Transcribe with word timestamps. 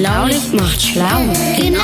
Schlaulicht 0.00 0.54
macht 0.54 0.80
schlau. 0.80 1.20
Genau. 1.58 1.82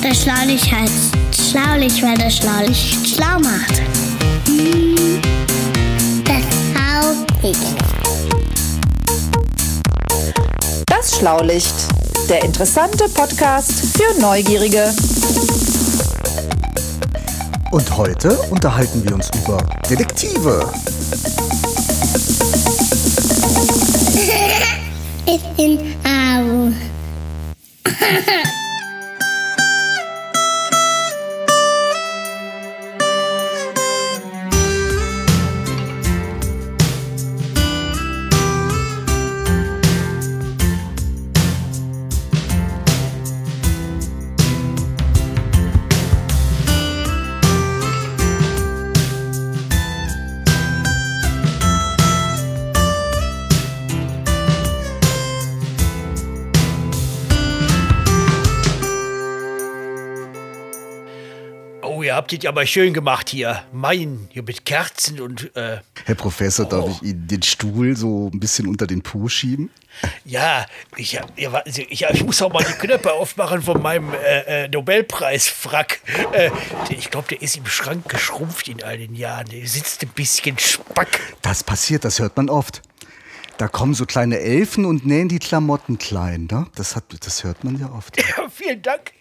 Das 0.00 0.22
Schlaulicht 0.22 0.72
heißt 0.72 1.50
Schlaulicht, 1.50 2.00
weil 2.00 2.16
das 2.16 2.36
Schlaulicht 2.36 3.08
schlau 3.08 3.40
macht. 3.40 3.82
Das 6.24 6.44
Schlaulicht. 6.70 7.60
Das 10.86 11.16
Schlaulicht, 11.18 11.74
der 12.28 12.44
interessante 12.44 13.08
Podcast 13.08 13.72
für 13.96 14.20
Neugierige. 14.20 14.94
Und 17.72 17.96
heute 17.96 18.38
unterhalten 18.48 19.02
wir 19.02 19.16
uns 19.16 19.28
über 19.42 19.58
Detektive. 19.90 20.70
Ich 25.34 25.42
bin 25.56 25.78
Au. 26.04 26.70
Ihr 62.12 62.16
habt 62.16 62.32
es 62.32 62.44
aber 62.44 62.66
schön 62.66 62.92
gemacht 62.92 63.30
hier. 63.30 63.62
Mein, 63.72 64.28
hier 64.30 64.42
mit 64.42 64.66
Kerzen 64.66 65.18
und 65.18 65.56
äh, 65.56 65.78
Herr 66.04 66.14
Professor, 66.14 66.68
darf 66.68 66.90
ich 66.90 67.02
Ihnen 67.08 67.26
den 67.26 67.42
Stuhl 67.42 67.96
so 67.96 68.30
ein 68.32 68.38
bisschen 68.38 68.66
unter 68.68 68.86
den 68.86 69.00
Po 69.02 69.28
schieben? 69.28 69.70
ja, 70.24 70.66
ich, 70.96 71.12
ja, 71.12 71.62
Sie, 71.66 71.84
ich, 71.84 72.02
ich 72.02 72.24
muss 72.24 72.42
auch 72.42 72.52
mal 72.52 72.62
die 72.62 72.86
Knöpfe 72.86 73.12
aufmachen 73.14 73.62
von 73.62 73.80
meinem 73.80 74.12
äh, 74.12 74.64
äh, 74.64 74.68
Nobelpreisfrack. 74.68 76.00
Äh, 76.32 76.50
ich 76.90 77.10
glaube, 77.10 77.28
der 77.28 77.40
ist 77.40 77.56
im 77.56 77.66
Schrank 77.66 78.08
geschrumpft 78.08 78.68
in 78.68 78.82
all 78.82 78.98
den 78.98 79.14
Jahren. 79.14 79.48
Der 79.48 79.66
sitzt 79.66 80.02
ein 80.02 80.10
bisschen 80.10 80.58
spack. 80.58 81.18
Das 81.40 81.64
passiert, 81.64 82.04
das 82.04 82.18
hört 82.18 82.36
man 82.36 82.50
oft. 82.50 82.82
Da 83.56 83.68
kommen 83.68 83.94
so 83.94 84.04
kleine 84.04 84.38
Elfen 84.38 84.84
und 84.84 85.06
nähen 85.06 85.28
die 85.28 85.38
Klamotten 85.38 85.96
klein. 85.96 86.48
Ne? 86.50 86.66
Das, 86.74 86.94
hat, 86.94 87.04
das 87.20 87.44
hört 87.44 87.64
man 87.64 87.78
ja 87.78 87.90
oft. 87.90 88.16
Ja, 88.36 88.48
vielen 88.50 88.82
Dank. 88.82 89.12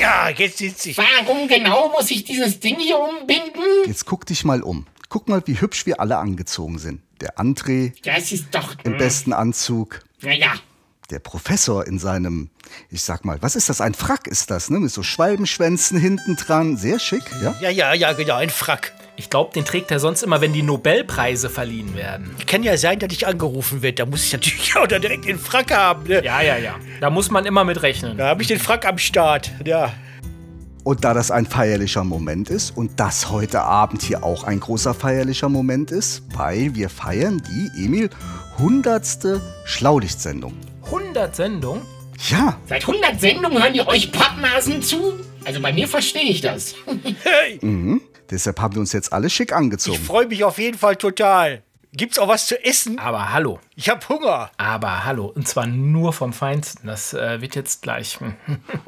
Ja, 0.00 0.30
jetzt 0.30 0.58
sitze 0.58 0.90
ich. 0.90 0.98
Warum 0.98 1.46
genau 1.48 1.90
muss 1.90 2.10
ich 2.10 2.24
dieses 2.24 2.60
Ding 2.60 2.76
hier 2.78 2.98
umbinden? 2.98 3.60
Jetzt 3.86 4.06
guck 4.06 4.24
dich 4.26 4.44
mal 4.44 4.62
um. 4.62 4.86
Guck 5.08 5.28
mal, 5.28 5.42
wie 5.46 5.60
hübsch 5.60 5.86
wir 5.86 6.00
alle 6.00 6.16
angezogen 6.18 6.78
sind. 6.78 7.02
Der 7.20 7.36
André 7.38 7.92
Das 8.02 8.32
ist 8.32 8.46
doch. 8.54 8.76
im 8.84 8.96
besten 8.96 9.32
Anzug. 9.32 10.00
Naja, 10.22 10.54
Der 11.10 11.18
Professor 11.18 11.86
in 11.86 11.98
seinem, 11.98 12.50
ich 12.88 13.02
sag 13.02 13.24
mal, 13.24 13.42
was 13.42 13.56
ist 13.56 13.68
das? 13.68 13.80
Ein 13.80 13.94
Frack 13.94 14.26
ist 14.28 14.50
das, 14.50 14.70
ne? 14.70 14.78
Mit 14.78 14.92
so 14.92 15.02
Schwalbenschwänzen 15.02 15.98
hinten 15.98 16.36
dran. 16.36 16.76
Sehr 16.76 16.98
schick, 17.00 17.24
ja? 17.42 17.54
Ja, 17.60 17.70
ja, 17.70 17.92
ja, 17.94 18.12
genau, 18.12 18.36
ein 18.36 18.50
Frack. 18.50 18.92
Ich 19.20 19.28
glaube, 19.28 19.52
den 19.52 19.66
trägt 19.66 19.90
er 19.90 20.00
sonst 20.00 20.22
immer, 20.22 20.40
wenn 20.40 20.54
die 20.54 20.62
Nobelpreise 20.62 21.50
verliehen 21.50 21.94
werden. 21.94 22.34
Kann 22.46 22.62
ja 22.62 22.78
sein, 22.78 22.98
dass 23.00 23.12
ich 23.12 23.26
angerufen 23.26 23.82
werde. 23.82 23.96
Da 23.96 24.06
muss 24.06 24.24
ich 24.24 24.32
natürlich 24.32 24.74
auch 24.78 24.86
dann 24.86 25.02
direkt 25.02 25.26
den 25.26 25.38
Frack 25.38 25.76
haben. 25.76 26.04
Ne? 26.04 26.24
Ja, 26.24 26.40
ja, 26.40 26.56
ja. 26.56 26.76
Da 27.02 27.10
muss 27.10 27.30
man 27.30 27.44
immer 27.44 27.62
mit 27.64 27.82
rechnen. 27.82 28.16
Da 28.16 28.28
habe 28.28 28.40
ich 28.40 28.48
den 28.48 28.58
Frack 28.58 28.86
am 28.86 28.96
Start. 28.96 29.52
Ja. 29.66 29.92
Und 30.84 31.04
da 31.04 31.12
das 31.12 31.30
ein 31.30 31.44
feierlicher 31.44 32.02
Moment 32.02 32.48
ist 32.48 32.74
und 32.74 32.98
das 32.98 33.30
heute 33.30 33.60
Abend 33.60 34.00
hier 34.00 34.24
auch 34.24 34.44
ein 34.44 34.58
großer 34.58 34.94
feierlicher 34.94 35.50
Moment 35.50 35.90
ist, 35.90 36.22
weil 36.34 36.74
wir 36.74 36.88
feiern 36.88 37.42
die, 37.46 37.84
Emil, 37.84 38.08
hundertste 38.56 39.42
Schlaulichtsendung. 39.66 40.54
100 40.86 41.36
Sendungen? 41.36 41.82
Ja, 42.30 42.56
seit 42.66 42.88
100 42.88 43.20
Sendungen 43.20 43.62
hören 43.62 43.74
die 43.74 43.86
euch 43.86 44.12
Pappnasen 44.12 44.80
zu? 44.80 45.12
Also 45.44 45.60
bei 45.60 45.74
mir 45.74 45.88
verstehe 45.88 46.30
ich 46.30 46.40
das. 46.40 46.74
Hey, 47.22 47.58
deshalb 48.30 48.60
haben 48.60 48.74
wir 48.74 48.80
uns 48.80 48.92
jetzt 48.92 49.12
alle 49.12 49.30
schick 49.30 49.50
ich 49.50 49.56
angezogen. 49.56 49.98
freue 50.02 50.26
mich 50.26 50.44
auf 50.44 50.58
jeden 50.58 50.78
Fall 50.78 50.96
total. 50.96 51.62
Gibt's 51.92 52.20
auch 52.20 52.28
was 52.28 52.46
zu 52.46 52.64
essen? 52.64 53.00
Aber 53.00 53.32
hallo. 53.32 53.58
Ich 53.74 53.88
habe 53.88 54.08
Hunger. 54.08 54.50
Aber 54.58 55.04
hallo. 55.04 55.26
Und 55.26 55.48
zwar 55.48 55.66
nur 55.66 56.12
vom 56.12 56.32
Feinsten. 56.32 56.86
Das 56.86 57.12
äh, 57.14 57.40
wird 57.40 57.56
jetzt 57.56 57.82
gleich. 57.82 58.18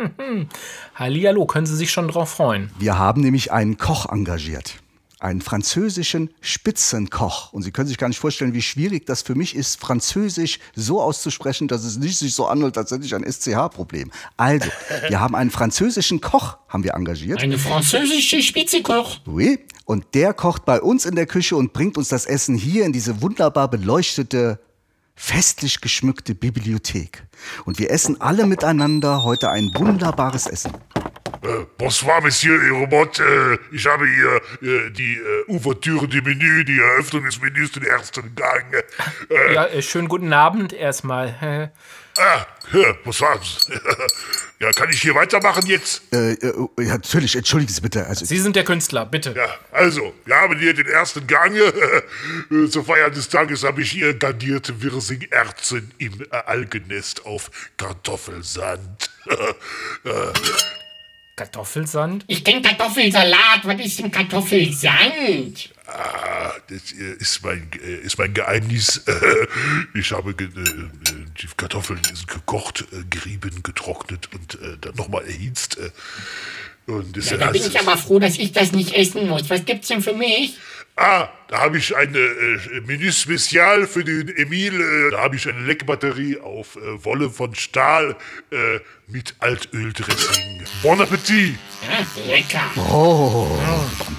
Hallihallo, 0.94 1.46
können 1.46 1.66
Sie 1.66 1.74
sich 1.74 1.90
schon 1.90 2.06
drauf 2.06 2.30
freuen? 2.30 2.70
Wir 2.78 2.98
haben 2.98 3.20
nämlich 3.22 3.50
einen 3.50 3.76
Koch 3.76 4.06
engagiert. 4.08 4.81
Einen 5.22 5.40
französischen 5.40 6.30
Spitzenkoch. 6.40 7.52
Und 7.52 7.62
Sie 7.62 7.70
können 7.70 7.86
sich 7.86 7.96
gar 7.96 8.08
nicht 8.08 8.18
vorstellen, 8.18 8.54
wie 8.54 8.60
schwierig 8.60 9.06
das 9.06 9.22
für 9.22 9.36
mich 9.36 9.54
ist, 9.54 9.78
Französisch 9.78 10.58
so 10.74 11.00
auszusprechen, 11.00 11.68
dass 11.68 11.84
es 11.84 11.96
nicht 11.96 12.18
sich 12.18 12.34
so 12.34 12.46
anhört, 12.46 12.76
als 12.76 12.90
hätte 12.90 13.04
ich 13.04 13.14
ein 13.14 13.22
SCH-Problem. 13.22 14.10
Also, 14.36 14.68
wir 15.08 15.20
haben 15.20 15.36
einen 15.36 15.52
französischen 15.52 16.20
Koch, 16.20 16.58
haben 16.66 16.82
wir 16.82 16.94
engagiert. 16.94 17.40
Eine 17.40 17.56
französische 17.56 18.42
Spitzekoch. 18.42 19.20
Oui. 19.24 19.60
Und 19.84 20.06
der 20.14 20.34
kocht 20.34 20.64
bei 20.64 20.82
uns 20.82 21.04
in 21.04 21.14
der 21.14 21.26
Küche 21.26 21.54
und 21.54 21.72
bringt 21.72 21.96
uns 21.96 22.08
das 22.08 22.26
Essen 22.26 22.56
hier 22.56 22.84
in 22.84 22.92
diese 22.92 23.22
wunderbar 23.22 23.68
beleuchtete, 23.68 24.58
festlich 25.14 25.80
geschmückte 25.80 26.34
Bibliothek. 26.34 27.28
Und 27.64 27.78
wir 27.78 27.92
essen 27.92 28.20
alle 28.20 28.44
miteinander 28.44 29.22
heute 29.22 29.50
ein 29.50 29.70
wunderbares 29.72 30.48
Essen. 30.48 30.72
Bonsoir, 31.78 32.20
Monsieur 32.22 32.62
et 32.62 32.70
Robot. 32.70 33.18
Äh, 33.18 33.58
ich 33.72 33.86
habe 33.86 34.06
hier 34.06 34.36
äh, 34.70 34.90
die 34.90 35.16
äh, 35.16 35.50
Ouvertüre 35.50 36.08
du 36.08 36.20
Menü, 36.22 36.64
die 36.64 36.78
Eröffnung 36.78 37.24
des 37.24 37.40
Menüs, 37.40 37.72
den 37.72 37.84
ersten 37.84 38.34
Gang. 38.34 38.64
Äh, 39.30 39.54
Ja, 39.54 39.66
äh, 39.66 39.82
schönen 39.82 40.08
guten 40.08 40.32
Abend 40.32 40.72
erstmal. 40.72 41.70
ah, 42.18 42.46
bonsoir. 43.04 43.40
ja, 44.60 44.70
kann 44.72 44.90
ich 44.90 45.02
hier 45.02 45.14
weitermachen 45.14 45.66
jetzt? 45.66 46.02
Äh, 46.12 46.36
ja, 46.42 46.92
natürlich, 46.96 47.36
entschuldigen 47.36 47.72
Sie 47.72 47.80
bitte. 47.80 48.06
Also, 48.06 48.24
Sie 48.24 48.38
sind 48.38 48.56
der 48.56 48.64
Künstler, 48.64 49.06
bitte. 49.06 49.34
Ja, 49.36 49.48
also, 49.72 50.14
wir 50.24 50.36
haben 50.36 50.58
hier 50.58 50.74
den 50.74 50.86
ersten 50.86 51.26
Gang. 51.26 51.54
Äh, 51.56 52.68
Zur 52.68 52.84
Feier 52.84 53.10
des 53.10 53.28
Tages 53.28 53.64
habe 53.64 53.82
ich 53.82 53.90
hier 53.90 54.14
garnierte 54.14 54.82
Wirsing-Erzen 54.82 55.92
im 55.98 56.26
Algenest 56.30 57.26
auf 57.26 57.50
Kartoffelsand. 57.76 59.10
äh, 60.04 60.12
Kartoffelsand? 61.42 62.24
Ich 62.28 62.44
kenne 62.44 62.62
Kartoffelsalat. 62.62 63.64
Was 63.64 63.80
ist 63.80 63.98
denn 63.98 64.12
Kartoffelsand? 64.12 65.70
Ah, 65.86 66.52
das 66.68 66.92
äh, 66.92 67.16
ist 67.18 67.42
mein, 67.42 67.68
äh, 67.84 68.06
ist 68.06 68.16
mein 68.18 68.32
Geheimnis. 68.32 69.02
Ich 69.94 70.12
habe 70.12 70.30
äh, 70.30 70.34
die 70.36 71.48
Kartoffeln 71.56 72.00
sind 72.04 72.28
gekocht, 72.28 72.84
gerieben, 73.10 73.62
getrocknet 73.62 74.28
und 74.32 74.58
dann 74.80 74.94
nochmal 74.94 75.24
erhitzt. 75.24 75.78
Und 76.86 77.16
das 77.16 77.30
Ja, 77.30 77.36
da 77.36 77.50
bin 77.50 77.62
ich 77.66 77.78
aber 77.78 77.96
froh, 77.96 78.18
dass 78.18 78.38
ich 78.38 78.52
das 78.52 78.72
nicht 78.72 78.94
essen 78.94 79.28
muss. 79.28 79.50
Was 79.50 79.64
gibt's 79.64 79.88
denn 79.88 80.02
für 80.02 80.14
mich? 80.14 80.56
Ah, 80.96 81.28
da 81.48 81.60
habe 81.60 81.78
ich 81.78 81.96
ein 81.96 82.14
äh, 82.14 82.80
Menü 82.86 83.10
Spezial 83.12 83.86
für 83.86 84.04
den 84.04 84.28
Emil. 84.28 84.78
Äh, 84.80 85.10
da 85.12 85.22
habe 85.22 85.36
ich 85.36 85.48
eine 85.48 85.60
Leckbatterie 85.60 86.38
auf 86.38 86.76
äh, 86.76 87.04
Wolle 87.04 87.30
von 87.30 87.54
Stahl 87.54 88.14
äh, 88.50 88.78
mit 89.06 89.34
Altöldressing. 89.40 90.64
Bon 90.82 91.00
Appetit! 91.00 91.56
Ja, 91.82 92.24
lecker. 92.32 92.60
oh, 92.92 93.46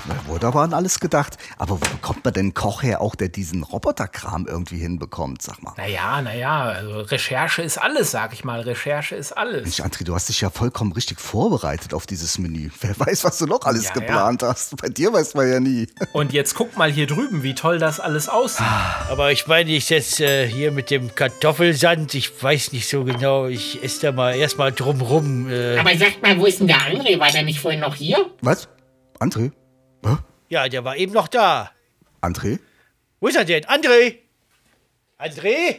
da 0.08 0.28
wurde 0.28 0.48
aber 0.48 0.62
an 0.62 0.74
alles 0.74 1.00
gedacht. 1.00 1.38
Aber 1.58 1.76
wo 1.80 1.86
bekommt 1.86 2.26
man 2.26 2.34
denn 2.34 2.46
einen 2.48 2.54
Koch 2.54 2.84
her, 2.84 3.02
auch 3.02 3.16
der 3.16 3.30
diesen 3.30 3.64
Roboterkram 3.64 4.46
irgendwie 4.46 4.78
hinbekommt, 4.78 5.42
sag 5.42 5.64
mal? 5.64 5.74
Naja, 5.78 6.22
naja, 6.22 6.64
also 6.64 7.02
Recherche 7.02 7.62
ist 7.62 7.78
alles, 7.78 8.12
sag 8.12 8.34
ich 8.34 8.44
mal. 8.44 8.60
Recherche 8.62 9.16
ist 9.16 9.32
alles. 9.32 9.64
Mensch, 9.64 9.80
André, 9.80 10.04
du 10.04 10.14
hast 10.14 10.30
dich 10.30 10.42
ja 10.42 10.50
vollkommen 10.50 10.92
richtig 10.92 11.20
vorbereitet 11.20 11.94
auf 11.94 12.06
dieses 12.06 12.38
Menü. 12.38 12.70
Wer 12.82 13.00
weiß, 13.00 13.24
was 13.24 13.38
du 13.38 13.46
noch 13.46 13.62
alles 13.66 13.86
Ja, 13.86 13.94
geplant 13.94 14.44
hast. 14.44 14.76
Bei 14.78 14.90
dir 14.90 15.14
weiß 15.14 15.34
man 15.36 15.50
ja 15.50 15.60
nie. 15.60 15.88
Und 16.12 16.34
jetzt 16.34 16.54
guck 16.56 16.63
mal 16.76 16.92
hier 16.92 17.08
drüben, 17.08 17.44
wie 17.44 17.54
toll 17.56 17.80
das 17.80 18.00
alles 18.00 18.30
aussieht. 18.30 18.66
Aber 19.10 19.32
ich 19.32 19.48
meine, 19.48 19.72
ich 19.72 19.86
setze 19.86 20.26
äh, 20.26 20.48
hier 20.48 20.72
mit 20.72 20.90
dem 20.90 21.14
Kartoffelsand. 21.16 22.14
Ich 22.16 22.32
weiß 22.44 22.72
nicht 22.72 22.88
so 22.88 23.04
genau. 23.04 23.48
Ich 23.48 23.84
esse 23.84 24.02
da 24.02 24.12
mal 24.12 24.36
erstmal 24.36 24.72
drumrum. 24.72 25.50
Äh, 25.52 25.78
Aber 25.78 25.96
sagt 25.98 26.22
mal, 26.22 26.38
wo 26.40 26.46
ist 26.46 26.60
denn 26.60 26.68
der 26.68 26.78
André? 26.78 27.20
War 27.20 27.30
der 27.32 27.44
nicht 27.44 27.60
vorhin 27.60 27.80
noch 27.82 27.96
hier? 27.96 28.30
Was? 28.42 28.68
André? 29.20 29.52
Hä? 30.06 30.18
ja, 30.50 30.68
der 30.70 30.84
war 30.84 30.96
eben 30.98 31.14
noch 31.14 31.28
da. 31.28 31.72
André? 32.22 32.60
Wo 33.20 33.28
ist 33.28 33.36
er 33.36 33.46
denn? 33.46 33.64
André? 33.66 34.18
André? 35.20 35.76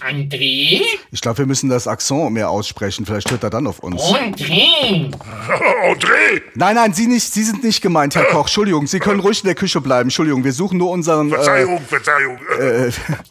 André? 0.00 0.82
Ich 1.10 1.20
glaube, 1.20 1.38
wir 1.38 1.46
müssen 1.46 1.70
das 1.70 1.86
Akzent 1.86 2.32
mehr 2.32 2.50
aussprechen. 2.50 3.06
Vielleicht 3.06 3.30
hört 3.30 3.42
er 3.42 3.50
dann 3.50 3.66
auf 3.66 3.78
uns. 3.80 4.02
André? 4.02 5.10
André! 5.10 6.42
Nein, 6.54 6.74
nein, 6.74 6.92
Sie 6.92 7.06
nicht. 7.06 7.32
Sie 7.32 7.42
sind 7.42 7.62
nicht 7.64 7.80
gemeint, 7.80 8.14
Herr 8.14 8.24
Koch. 8.24 8.42
Entschuldigung, 8.42 8.86
Sie 8.86 8.98
können 8.98 9.20
ruhig 9.20 9.40
in 9.42 9.46
der 9.46 9.54
Küche 9.54 9.80
bleiben. 9.80 10.06
Entschuldigung, 10.08 10.44
wir 10.44 10.52
suchen 10.52 10.78
nur 10.78 10.90
unseren. 10.90 11.28
Äh, 11.28 11.34
Verzeihung, 11.34 11.80
Verzeihung. 11.86 12.38
Äh, 12.54 12.90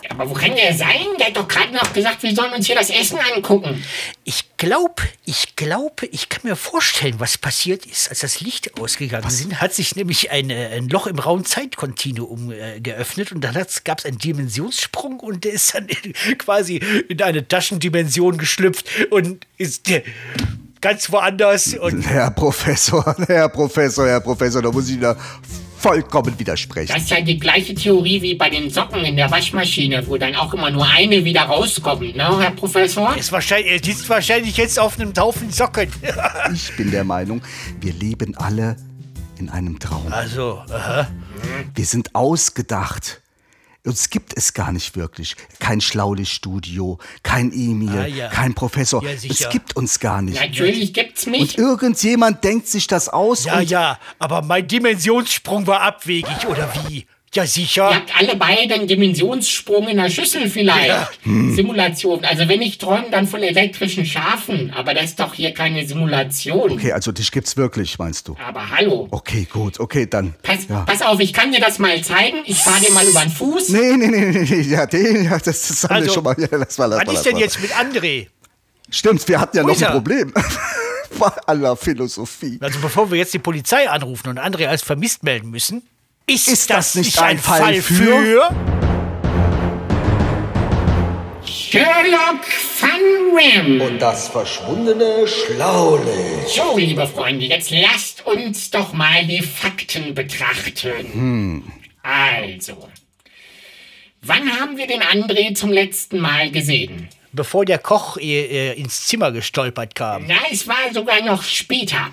Aber 0.10 0.30
wo 0.30 0.34
kann 0.34 0.54
der 0.56 0.74
sein? 0.74 1.06
Der 1.20 1.28
hat 1.28 1.38
doch 1.38 1.48
gerade 1.48 1.74
noch 1.74 1.94
gesagt, 1.94 2.22
wir 2.24 2.36
sollen 2.36 2.54
uns 2.54 2.68
hier 2.68 2.76
das 2.76 2.90
Essen 2.90 3.18
angucken. 3.36 3.84
Ich 4.26 4.44
glaube, 4.58 5.04
ich 5.26 5.56
glaube, 5.56 6.06
ich 6.08 6.30
kann 6.30 6.42
mir 6.44 6.56
vorstellen, 6.56 7.16
was 7.20 7.38
passiert 7.38 7.86
ist, 7.86 8.10
als 8.10 8.20
das 8.20 8.40
Licht 8.42 8.80
ausgegangen 8.80 9.28
ist. 9.28 9.62
Hat 9.62 9.74
sich 9.74 9.96
nämlich 9.96 10.32
ein, 10.32 10.50
äh, 10.50 10.68
ein 10.76 10.90
Loch 10.90 11.08
im 11.08 11.20
rauen 11.20 11.46
Zeitkontinuum 11.46 12.52
äh, 12.52 12.80
geöffnet 12.80 13.32
und 13.32 13.42
dann 13.42 13.54
gab 13.84 14.00
es 14.00 14.06
einen 14.06 14.18
Dimensionssprung 14.18 15.20
und 15.20 15.44
der 15.44 15.54
ist 15.54 15.76
dann 15.76 15.88
in, 15.88 16.14
quasi 16.38 16.78
in 17.10 17.22
eine 17.22 17.48
Taschendimension 17.48 18.38
geschlüpft 18.38 18.86
und 19.12 19.46
ist 19.58 19.90
äh, 19.90 20.04
ganz 20.82 21.12
woanders. 21.12 21.74
Und 21.74 22.02
Herr 22.04 22.32
Professor, 22.32 23.16
Herr 23.28 23.50
Professor, 23.50 24.08
Herr 24.08 24.22
Professor, 24.22 24.62
da 24.62 24.72
muss 24.72 24.90
ich 24.90 25.00
da 25.00 25.18
vollkommen 25.84 26.40
widersprechen. 26.40 26.94
Das 26.94 27.04
ist 27.04 27.12
ja 27.12 27.20
die 27.20 27.38
gleiche 27.38 27.76
Theorie 27.76 28.22
wie 28.22 28.36
bei 28.36 28.50
den 28.50 28.70
Socken 28.70 29.04
in 29.04 29.18
der 29.18 29.30
Waschmaschine, 29.30 30.08
wo 30.08 30.18
dann 30.18 30.34
auch 30.36 30.54
immer 30.54 30.72
nur 30.72 30.88
eine 30.88 31.26
wieder 31.26 31.42
rauskommt, 31.42 32.16
ne, 32.16 32.40
Herr 32.40 32.52
Professor? 32.52 33.16
ist 33.18 33.34
wahrscheinlich, 33.34 33.72
er 33.74 33.84
sitzt 33.84 34.10
wahrscheinlich 34.10 34.56
jetzt 34.56 34.80
auf 34.80 34.98
einem 34.98 35.14
Haufen 35.18 35.52
Socken. 35.52 35.92
Ich 36.54 36.76
bin 36.78 36.92
der 36.92 37.04
Meinung, 37.04 37.42
wir 37.82 37.94
leben 37.94 38.36
alle 38.38 38.78
in 39.40 39.50
einem 39.50 39.78
Traum. 39.80 40.12
Also, 40.12 40.62
aha. 40.70 41.08
Wir 41.76 41.86
sind 41.86 42.16
ausgedacht. 42.16 43.23
Uns 43.86 44.10
gibt 44.10 44.38
es 44.38 44.54
gar 44.54 44.72
nicht 44.72 44.96
wirklich. 44.96 45.36
Kein 45.60 45.82
Schlaulichtstudio, 45.82 47.00
kein 47.22 47.52
Emil, 47.52 47.90
Ah, 48.00 48.06
ja. 48.06 48.30
kein 48.30 48.54
Professor. 48.54 49.04
Ja, 49.04 49.12
es 49.12 49.50
gibt 49.50 49.76
uns 49.76 50.00
gar 50.00 50.22
nicht. 50.22 50.40
Natürlich 50.40 50.94
gibt's 50.94 51.26
Und 51.26 51.32
mich. 51.34 51.58
irgendjemand 51.58 52.44
denkt 52.46 52.68
sich 52.68 52.88
das 52.88 53.10
aus 53.10 53.44
Ja, 53.44 53.58
und 53.60 53.70
ja, 53.70 54.00
aber 54.20 54.42
mein 54.42 54.68
Dimensionssprung 54.68 55.68
war 55.68 55.82
abwegig, 55.82 56.48
oder 56.48 56.72
wie? 56.88 57.06
Ja, 57.34 57.48
sicher. 57.48 57.90
Ihr 57.90 57.96
habt 57.96 58.16
alle 58.16 58.36
beide 58.36 58.76
einen 58.76 58.88
Dimensionssprung 58.88 59.88
in 59.88 59.98
der 59.98 60.12
Schüssel 60.12 60.50
vielleicht. 60.50 61.20
Simulation. 61.24 62.24
Also 62.26 62.48
wenn 62.48 62.62
ich 62.62 62.78
träume, 62.78 63.10
dann 63.10 63.28
von 63.28 63.42
elektrischen 63.42 64.06
Schafen. 64.06 64.72
Aber 64.72 64.94
das 64.94 65.06
ist 65.06 65.20
doch 65.20 65.34
hier 65.34 65.52
keine 65.52 65.86
Simulation. 65.88 66.72
Okay, 66.72 66.92
also 66.92 67.12
dich 67.12 67.32
gibt's 67.32 67.58
wirklich, 67.58 67.98
meinst 67.98 68.28
du? 68.28 68.36
Aber 68.48 68.70
hallo. 68.70 69.08
Okay, 69.10 69.48
gut, 69.52 69.80
okay, 69.80 70.06
dann. 70.08 70.36
Pass, 70.44 70.68
ja. 70.70 70.82
pass 70.82 71.02
auf, 71.02 71.20
ich 71.20 71.34
kann 71.34 71.52
dir 71.52 71.60
das 71.60 71.80
mal 71.80 72.00
zeigen. 72.04 72.38
Ich 72.46 72.60
fahre 72.60 72.82
dir 72.82 72.92
mal 72.92 73.06
über 73.06 73.22
den 73.22 73.32
Fuß. 73.32 73.70
Nee, 73.70 73.98
nee, 73.98 74.08
nee, 74.08 74.26
nee, 74.32 74.46
nee, 74.48 74.62
ja, 74.62 74.86
den, 74.86 75.24
ja, 75.26 75.40
das, 75.40 75.68
das 75.68 75.84
haben 75.86 75.90
wir 75.90 75.96
Also, 75.96 76.14
schon 76.14 76.24
mal. 76.24 76.36
Ja, 76.38 76.48
lass 76.52 76.78
mal, 76.78 76.86
lass 76.86 77.00
Was 77.00 77.06
mal, 77.08 77.14
ist 77.14 77.26
denn 77.26 77.34
mal. 77.34 77.42
jetzt 77.42 77.60
mit 77.62 77.72
André? 77.72 78.28
Stimmt, 78.92 79.28
wir 79.28 79.40
hatten 79.40 79.58
ja 79.58 79.64
Wo 79.64 79.68
noch 79.70 79.76
ist 79.76 79.84
ein? 79.84 79.92
Problem. 79.92 80.32
Bei 81.20 81.32
aller 81.48 81.76
Philosophie. 81.76 82.60
Also 82.62 82.80
bevor 82.80 83.10
wir 83.10 83.18
jetzt 83.18 83.34
die 83.34 83.40
Polizei 83.40 83.90
anrufen 83.90 84.30
und 84.30 84.40
André 84.40 84.68
als 84.68 84.84
vermisst 84.84 85.24
melden 85.24 85.50
müssen, 85.50 85.84
ist, 86.26 86.48
Ist 86.48 86.70
das, 86.70 86.94
das 86.94 86.96
nicht 86.96 87.06
nicht 87.08 87.20
ein 87.22 87.30
ein 87.32 87.40
Fall 87.40 87.60
Fall 87.62 87.82
für- 87.82 87.94
für? 87.94 88.50
Sherlock 91.46 92.46
Van 92.80 93.36
Ram. 93.36 93.82
Und 93.82 94.00
das 94.00 94.28
verschwundene 94.30 95.28
Schlaulicht. 95.28 96.50
So, 96.50 96.78
liebe 96.78 97.08
Freunde, 97.08 97.46
jetzt 97.46 97.72
lasst 97.72 98.26
uns 98.26 98.70
doch 98.72 98.94
mal 98.94 99.26
die 99.26 99.42
Fakten 99.42 100.14
betrachten. 100.14 101.64
Also, 102.04 102.90
wann 104.22 104.60
haben 104.60 104.78
wir 104.78 104.88
den 104.88 105.02
André 105.02 105.56
zum 105.56 105.72
letzten 105.72 106.20
Mal 106.20 106.52
gesehen? 106.52 107.10
Bevor 107.34 107.66
der 107.66 107.80
Koch 107.80 108.18
äh, 108.18 108.72
äh, 108.72 108.80
ins 108.80 109.08
Zimmer 109.08 109.32
gestolpert 109.32 109.96
kam. 109.96 110.26
Na, 110.28 110.36
es 110.52 110.68
war 110.68 110.94
sogar 110.94 111.22
noch 111.22 111.44
später. 111.44 112.12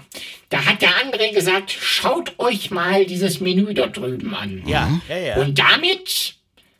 Da 0.48 0.64
hat 0.64 0.82
der 0.82 0.90
André 0.90 1.32
gesagt, 1.32 1.70
schaut 1.70 2.38
euch 2.38 2.70
mal 2.70 3.06
dieses 3.06 3.40
Menü 3.40 3.72
dort 3.74 3.96
drüben 3.96 4.34
an. 4.34 4.62
Ja, 4.66 4.90
ja, 5.08 5.16
ja. 5.16 5.36
Und 5.36 5.58
damit 5.58 6.34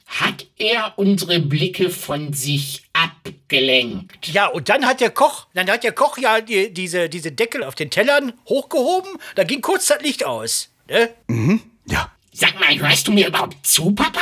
hat 0.07 0.47
er 0.59 0.95
unsere 0.97 1.39
Blicke 1.39 1.89
von 1.89 2.33
sich 2.33 2.83
abgelenkt. 2.93 4.29
Ja, 4.29 4.47
und 4.47 4.69
dann 4.69 4.85
hat 4.85 5.01
der 5.01 5.11
Koch, 5.11 5.47
dann 5.55 5.71
hat 5.71 5.85
der 5.85 5.93
Koch 5.93 6.19
ja 6.19 6.41
die, 6.41 6.73
diese, 6.75 7.09
diese 7.09 7.31
Deckel 7.31 7.63
auf 7.63 7.77
den 7.77 7.91
Tellern 7.91 8.33
hochgehoben, 8.49 9.13
da 9.37 9.45
ging 9.45 9.61
kurz 9.61 9.87
das 9.87 10.03
Licht 10.03 10.25
aus. 10.25 10.71
Ne? 10.89 11.11
Ja. 11.87 12.11
Sag 12.33 12.59
mal, 12.59 12.77
hörst 12.79 13.07
du 13.07 13.13
mir 13.13 13.29
überhaupt 13.29 13.65
zu, 13.65 13.93
Papa? 13.93 14.21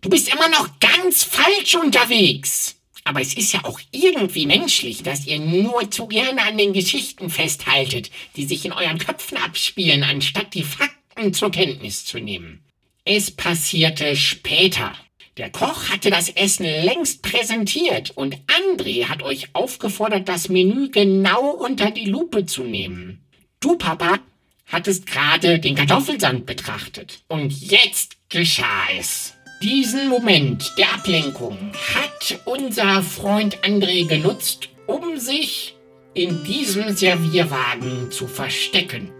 Du 0.00 0.08
bist 0.08 0.32
immer 0.32 0.48
noch 0.48 0.68
ganz 0.80 1.22
falsch 1.22 1.76
unterwegs. 1.76 2.76
Aber 3.04 3.20
es 3.20 3.34
ist 3.34 3.52
ja 3.52 3.64
auch 3.64 3.80
irgendwie 3.90 4.46
menschlich, 4.46 5.02
dass 5.02 5.26
ihr 5.26 5.38
nur 5.38 5.90
zu 5.90 6.06
gerne 6.06 6.42
an 6.42 6.56
den 6.56 6.72
Geschichten 6.72 7.28
festhaltet, 7.28 8.10
die 8.36 8.46
sich 8.46 8.64
in 8.64 8.72
euren 8.72 8.98
Köpfen 8.98 9.36
abspielen, 9.36 10.02
anstatt 10.02 10.54
die 10.54 10.64
Fakten 10.64 11.34
zur 11.34 11.50
Kenntnis 11.50 12.06
zu 12.06 12.18
nehmen. 12.18 12.64
Es 13.04 13.30
passierte 13.30 14.16
später. 14.16 14.94
Der 15.36 15.50
Koch 15.50 15.90
hatte 15.90 16.10
das 16.10 16.30
Essen 16.30 16.64
längst 16.64 17.22
präsentiert 17.22 18.12
und 18.12 18.36
André 18.46 19.08
hat 19.08 19.22
euch 19.22 19.48
aufgefordert, 19.52 20.28
das 20.28 20.48
Menü 20.48 20.90
genau 20.90 21.50
unter 21.50 21.90
die 21.90 22.06
Lupe 22.06 22.46
zu 22.46 22.62
nehmen. 22.62 23.26
Du, 23.60 23.76
Papa, 23.76 24.20
hattest 24.66 25.06
gerade 25.06 25.58
den 25.58 25.74
Kartoffelsand 25.74 26.46
betrachtet. 26.46 27.22
Und 27.28 27.52
jetzt 27.52 28.16
geschah 28.28 28.86
es. 28.98 29.33
Diesen 29.64 30.10
Moment 30.10 30.74
der 30.76 30.92
Ablenkung 30.92 31.56
hat 31.94 32.38
unser 32.44 33.02
Freund 33.02 33.64
André 33.64 34.06
genutzt, 34.06 34.68
um 34.86 35.18
sich 35.18 35.74
in 36.12 36.44
diesem 36.44 36.94
Servierwagen 36.94 38.10
zu 38.10 38.26
verstecken. 38.26 39.10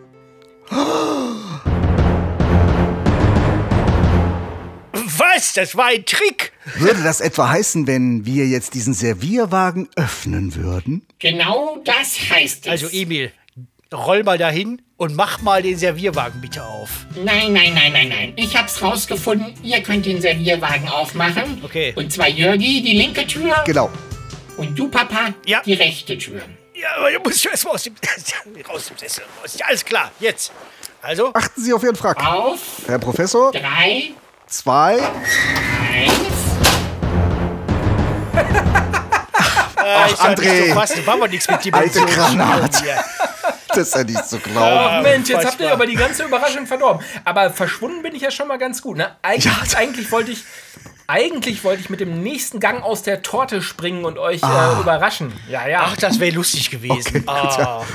Was? 5.17 5.55
Das 5.55 5.77
war 5.79 5.87
ein 5.87 6.05
Trick? 6.05 6.53
Würde 6.77 7.03
das 7.03 7.23
etwa 7.23 7.49
heißen, 7.49 7.87
wenn 7.87 8.27
wir 8.27 8.47
jetzt 8.47 8.75
diesen 8.75 8.93
Servierwagen 8.93 9.89
öffnen 9.97 10.55
würden? 10.57 11.07
Genau 11.21 11.81
das 11.87 12.19
heißt 12.29 12.67
es. 12.67 12.71
Also 12.71 12.89
Emil, 12.89 13.33
roll 13.93 14.23
mal 14.23 14.39
dahin 14.39 14.83
und 14.97 15.15
mach 15.17 15.43
mal 15.43 15.63
den 15.63 15.77
Servierwagen 15.77 16.41
bitte 16.41 16.65
auf. 16.65 16.91
Nein, 17.17 17.53
nein, 17.53 17.75
nein, 17.75 17.93
nein, 17.93 18.09
nein. 18.09 18.33
Ich 18.37 18.57
hab's 18.57 18.81
rausgefunden. 18.83 19.55
Ihr 19.63 19.83
könnt 19.83 20.07
den 20.07 20.21
Servierwagen 20.21 20.89
aufmachen. 20.89 21.61
Okay. 21.65 21.93
Und 21.97 22.13
zwar 22.13 22.29
Jörgi, 22.29 22.83
die 22.83 22.97
linke 22.97 23.27
Tür. 23.27 23.63
Genau. 23.67 23.91
Und 24.57 24.79
du, 24.79 24.89
Papa, 24.89 25.35
Ja. 25.47 25.61
die 25.65 25.75
rechte 25.75 26.17
Tür. 26.17 26.41
Ja, 26.75 26.89
aber 26.99 27.11
du 27.11 27.19
musst 27.21 27.45
erst 27.47 27.65
mal 27.65 27.73
aus 27.73 27.83
dem, 27.83 27.95
raus 28.69 28.87
dem 28.89 28.97
Sessel 28.99 29.25
raus. 29.43 29.57
Ja, 29.59 29.67
alles 29.67 29.85
klar, 29.85 30.11
jetzt. 30.21 30.53
Also, 31.03 31.33
Achten 31.35 31.61
Sie 31.61 31.73
auf 31.73 31.83
Ihren 31.83 31.97
Frack. 31.97 32.25
Auf 32.25 32.59
Herr 32.87 32.99
Professor, 32.99 33.53
drei, 33.53 34.11
zwei. 34.47 34.99
eins. 35.93 36.15
äh, 39.85 40.13
ist 40.13 40.19
ja 40.19 40.29
André. 40.29 40.53
nicht 40.53 40.69
so 40.69 40.75
fast, 40.75 41.07
machen 41.07 41.21
wir 41.21 41.29
nichts 41.29 41.49
mit 41.49 41.57
Alte 41.57 41.71
Dimensionen. 41.71 42.15
Granat. 42.15 42.83
hier. 42.83 43.05
Das 43.69 43.89
ist 43.89 43.95
ja 43.95 44.05
nicht 44.05 44.27
zu 44.27 44.39
glauben. 44.39 44.79
Ach 44.79 45.03
Mensch, 45.03 45.29
jetzt 45.29 45.45
habt 45.45 45.61
ihr 45.61 45.73
aber 45.73 45.87
die 45.87 45.97
ganze 45.97 46.25
Überraschung 46.25 46.67
verdorben. 46.67 47.05
Aber 47.25 47.51
verschwunden 47.51 48.03
bin 48.03 48.15
ich 48.15 48.23
ja 48.23 48.31
schon 48.31 48.49
mal 48.49 48.59
ganz 48.59 48.81
gut. 48.83 48.97
Ne? 48.97 49.17
Eigentlich, 49.23 49.77
eigentlich 49.77 50.13
wollte 50.13 50.33
ich. 50.33 50.45
Eigentlich 51.07 51.65
wollte 51.65 51.83
ich 51.83 51.91
mit 51.91 52.01
dem 52.01 52.23
nächsten 52.23 52.61
Gang 52.61 52.83
aus 52.83 53.03
der 53.03 53.21
Torte 53.21 53.61
springen 53.61 54.07
und 54.07 54.17
euch 54.17 54.43
äh, 54.43 54.81
überraschen. 54.81 55.35
Ja, 55.51 55.69
ja. 55.69 55.83
Ach, 55.85 55.97
das 55.99 56.19
wäre 56.19 56.35
lustig 56.35 56.71
gewesen. 56.71 57.25
Ah. 57.27 57.83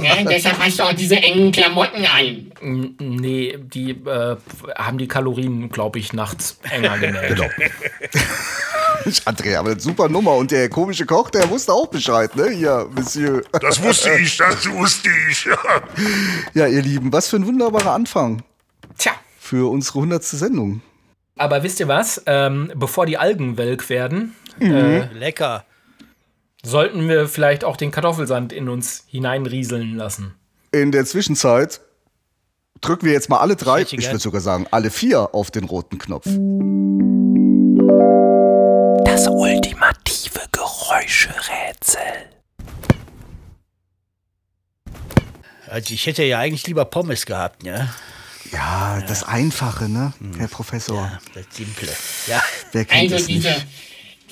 Ja, 0.00 0.22
deshalb 0.22 0.56
hast 0.64 0.78
du 0.78 0.84
auch 0.84 0.92
diese 0.92 1.16
engen 1.16 1.50
Klamotten 1.50 2.06
an. 2.06 2.52
Nee, 3.00 3.58
die 3.58 3.90
äh, 3.90 4.36
haben 4.76 4.98
die 4.98 5.08
Kalorien, 5.08 5.68
glaube 5.68 5.98
ich, 5.98 6.12
nachts 6.12 6.60
enger 6.70 6.96
genäht. 6.98 7.36
Genau. 7.36 7.48
André, 9.26 9.56
aber 9.56 9.70
eine 9.72 9.80
super 9.80 10.08
Nummer. 10.08 10.34
Und 10.36 10.50
der 10.50 10.68
komische 10.68 11.06
Koch, 11.06 11.30
der 11.30 11.48
wusste 11.50 11.72
auch 11.72 11.86
Bescheid, 11.88 12.34
ne? 12.36 12.52
Ja, 12.52 12.84
Monsieur. 12.94 13.42
Das 13.60 13.82
wusste 13.82 14.10
ich, 14.18 14.36
das 14.36 14.68
wusste 14.70 15.10
ich. 15.30 15.48
Ja, 16.54 16.66
ihr 16.66 16.82
Lieben, 16.82 17.12
was 17.12 17.28
für 17.28 17.36
ein 17.36 17.46
wunderbarer 17.46 17.92
Anfang 17.92 18.42
Tja. 18.96 19.12
für 19.38 19.70
unsere 19.70 20.00
hundertste 20.00 20.36
Sendung. 20.36 20.82
Aber 21.36 21.62
wisst 21.62 21.80
ihr 21.80 21.88
was? 21.88 22.22
Ähm, 22.26 22.72
bevor 22.74 23.06
die 23.06 23.18
Algen 23.18 23.56
welk 23.58 23.88
werden, 23.88 24.34
Lecker. 24.58 25.64
sollten 26.64 27.08
wir 27.08 27.28
vielleicht 27.28 27.64
auch 27.64 27.76
den 27.76 27.90
Kartoffelsand 27.90 28.52
in 28.52 28.68
uns 28.68 29.04
hineinrieseln 29.06 29.94
lassen. 29.96 30.34
In 30.72 30.90
der 30.90 31.04
Zwischenzeit 31.04 31.80
drücken 32.80 33.06
wir 33.06 33.12
jetzt 33.12 33.28
mal 33.28 33.38
alle 33.38 33.56
drei, 33.56 33.82
ich 33.82 33.92
würde 33.92 34.18
sogar 34.18 34.40
sagen, 34.40 34.66
alle 34.70 34.90
vier 34.90 35.34
auf 35.34 35.50
den 35.50 35.64
roten 35.64 35.98
Knopf. 35.98 36.26
Das 39.04 39.26
ultimative 39.28 40.40
Geräuscherätsel. 40.52 42.00
Also 45.70 45.94
ich 45.94 46.06
hätte 46.06 46.22
ja 46.24 46.38
eigentlich 46.38 46.66
lieber 46.66 46.84
Pommes 46.84 47.24
gehabt, 47.26 47.62
ne? 47.62 47.88
Ja, 48.52 49.02
das 49.06 49.24
Einfache, 49.24 49.88
ne, 49.88 50.12
Herr 50.38 50.48
Professor? 50.48 50.96
Ja, 50.96 51.18
das 51.34 51.44
Simple. 51.50 51.88
Ja. 52.26 52.42
Wer 52.72 52.84
kennt 52.84 53.02
Also 53.12 53.16
es 53.16 53.28
nicht? 53.28 53.44
diese, 53.44 53.56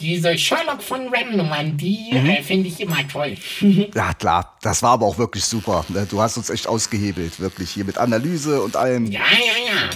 Diese 0.01 0.37
Sherlock 0.37 0.83
von 0.83 1.09
Ram-Nummern, 1.09 1.77
die 1.79 2.11
Mhm. 2.13 2.29
äh, 2.29 2.43
finde 2.43 2.69
ich 2.69 2.79
immer 2.81 3.07
toll. 3.09 3.37
Ja, 3.95 4.13
klar, 4.15 4.57
das 4.63 4.83
war 4.83 4.91
aber 4.93 5.07
auch 5.07 5.17
wirklich 5.17 5.45
super. 5.45 5.85
ne? 5.89 6.07
Du 6.07 6.21
hast 6.21 6.37
uns 6.37 6.51
echt 6.51 6.67
ausgehebelt, 6.67 7.41
wirklich 7.41 7.71
hier 7.71 7.85
mit 7.87 7.97
Analyse 7.97 8.61
und 8.63 8.77
allem. 8.77 9.07
Ja, 9.07 9.21
ja, 9.21 9.75
ja. 9.75 9.91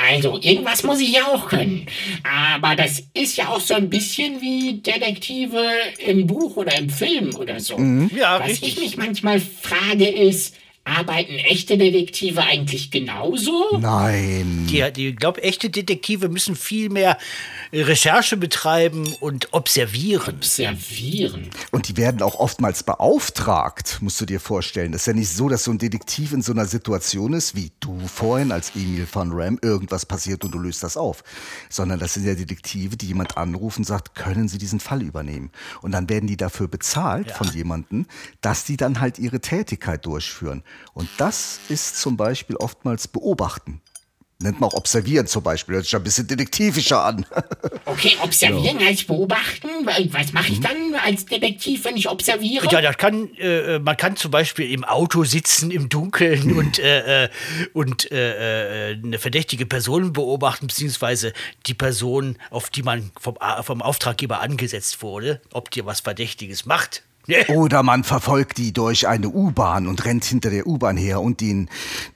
Also, 0.00 0.38
irgendwas 0.40 0.84
muss 0.84 1.00
ich 1.00 1.12
ja 1.12 1.26
auch 1.26 1.48
können. 1.48 1.86
Aber 2.22 2.76
das 2.76 3.02
ist 3.14 3.36
ja 3.36 3.48
auch 3.48 3.60
so 3.60 3.74
ein 3.74 3.90
bisschen 3.90 4.40
wie 4.40 4.74
Detektive 4.80 5.60
im 6.06 6.26
Buch 6.26 6.56
oder 6.56 6.76
im 6.78 6.88
Film 6.88 7.34
oder 7.34 7.58
so. 7.58 7.78
Ja, 8.14 8.38
Was 8.38 8.48
richtig. 8.48 8.76
ich 8.76 8.80
mich 8.80 8.96
manchmal 8.96 9.40
frage 9.40 10.06
ist, 10.08 10.54
arbeiten 10.84 11.34
echte 11.34 11.76
Detektive 11.76 12.42
eigentlich 12.42 12.90
genauso? 12.90 13.78
Nein. 13.80 14.66
Die, 14.70 14.84
die 14.92 15.14
glaube, 15.14 15.42
echte 15.42 15.70
Detektive 15.70 16.28
müssen 16.28 16.56
viel 16.56 16.88
mehr 16.88 17.18
Recherche 17.72 18.36
betreiben 18.36 19.14
und 19.20 19.52
observieren. 19.52 20.36
Observieren. 20.36 21.50
Und 21.70 21.88
die 21.88 21.96
werden 21.96 22.22
auch 22.22 22.36
oftmals 22.36 22.82
beauftragt, 22.82 23.98
musst 24.00 24.20
du 24.20 24.26
dir 24.26 24.40
vorstellen. 24.40 24.92
Das 24.92 25.02
ist 25.02 25.06
ja 25.06 25.12
nicht 25.12 25.30
so, 25.30 25.48
dass 25.48 25.64
so 25.64 25.70
ein 25.70 25.78
Detektiv 25.78 26.32
in 26.32 26.42
so 26.42 26.52
einer 26.52 26.66
Situation 26.66 27.34
ist, 27.34 27.54
wie 27.54 27.70
du 27.80 27.98
vorhin 28.06 28.52
als 28.52 28.74
Emil 28.74 29.06
von 29.06 29.30
Ram, 29.32 29.58
irgendwas 29.62 30.06
passiert 30.06 30.44
und 30.44 30.52
du 30.52 30.58
löst 30.58 30.82
das 30.82 30.96
auf. 30.96 31.22
Sondern 31.68 31.98
das 31.98 32.14
sind 32.14 32.26
ja 32.26 32.34
Detektive, 32.34 32.96
die 32.96 33.06
jemand 33.06 33.36
anrufen 33.36 33.80
und 33.80 33.84
sagt, 33.84 34.14
können 34.14 34.48
sie 34.48 34.58
diesen 34.58 34.80
Fall 34.80 35.02
übernehmen? 35.02 35.50
Und 35.82 35.92
dann 35.92 36.08
werden 36.08 36.26
die 36.26 36.36
dafür 36.36 36.68
bezahlt 36.68 37.30
von 37.32 37.48
jemandem, 37.48 38.06
dass 38.40 38.64
die 38.64 38.76
dann 38.76 39.00
halt 39.00 39.18
ihre 39.18 39.40
Tätigkeit 39.40 40.06
durchführen. 40.06 40.62
Und 40.94 41.08
das 41.18 41.60
ist 41.68 42.00
zum 42.00 42.16
Beispiel 42.16 42.56
oftmals 42.56 43.08
beobachten. 43.08 43.80
Nennt 44.40 44.60
man 44.60 44.70
auch 44.70 44.74
observieren 44.74 45.26
zum 45.26 45.42
Beispiel. 45.42 45.74
Hört 45.74 45.84
sich 45.84 45.92
ja 45.92 45.98
ein 45.98 46.04
bisschen 46.04 46.26
detektivischer 46.28 47.04
an. 47.04 47.26
Okay, 47.86 48.16
observieren 48.22 48.78
heißt 48.78 49.06
beobachten. 49.06 49.66
Weil- 49.84 50.12
Was 50.12 50.32
mache 50.32 50.52
ich 50.52 50.60
dann 50.60 50.94
als 51.04 51.24
Detektiv, 51.24 51.84
wenn 51.84 51.96
ich 51.96 52.08
observiere? 52.08 52.68
Ja, 52.70 52.80
das 52.82 52.96
kann, 52.98 53.34
äh, 53.36 53.78
man 53.78 53.96
kann 53.96 54.14
zum 54.16 54.30
Beispiel 54.30 54.70
im 54.70 54.84
Auto 54.84 55.24
sitzen 55.24 55.70
im 55.70 55.88
Dunkeln 55.88 56.52
und, 56.52 56.78
äh, 56.78 57.24
äh, 57.24 57.28
und 57.72 58.12
äh, 58.12 58.90
äh, 58.92 58.98
eine 59.02 59.18
verdächtige 59.18 59.64
Person 59.66 60.12
beobachten, 60.12 60.66
beziehungsweise 60.68 61.32
die 61.66 61.74
Person, 61.74 62.36
auf 62.50 62.68
die 62.70 62.82
man 62.82 63.10
vom, 63.18 63.36
vom 63.62 63.82
Auftraggeber 63.82 64.40
angesetzt 64.40 65.02
wurde, 65.02 65.40
ob 65.52 65.70
die 65.70 65.84
was 65.84 66.00
Verdächtiges 66.00 66.66
macht. 66.66 67.02
Oder 67.48 67.82
man 67.82 68.04
verfolgt 68.04 68.56
die 68.58 68.72
durch 68.72 69.06
eine 69.06 69.28
U-Bahn 69.28 69.86
und 69.86 70.04
rennt 70.04 70.24
hinter 70.24 70.50
der 70.50 70.66
U-Bahn 70.66 70.96
her 70.96 71.20
und 71.20 71.40
den, 71.40 71.68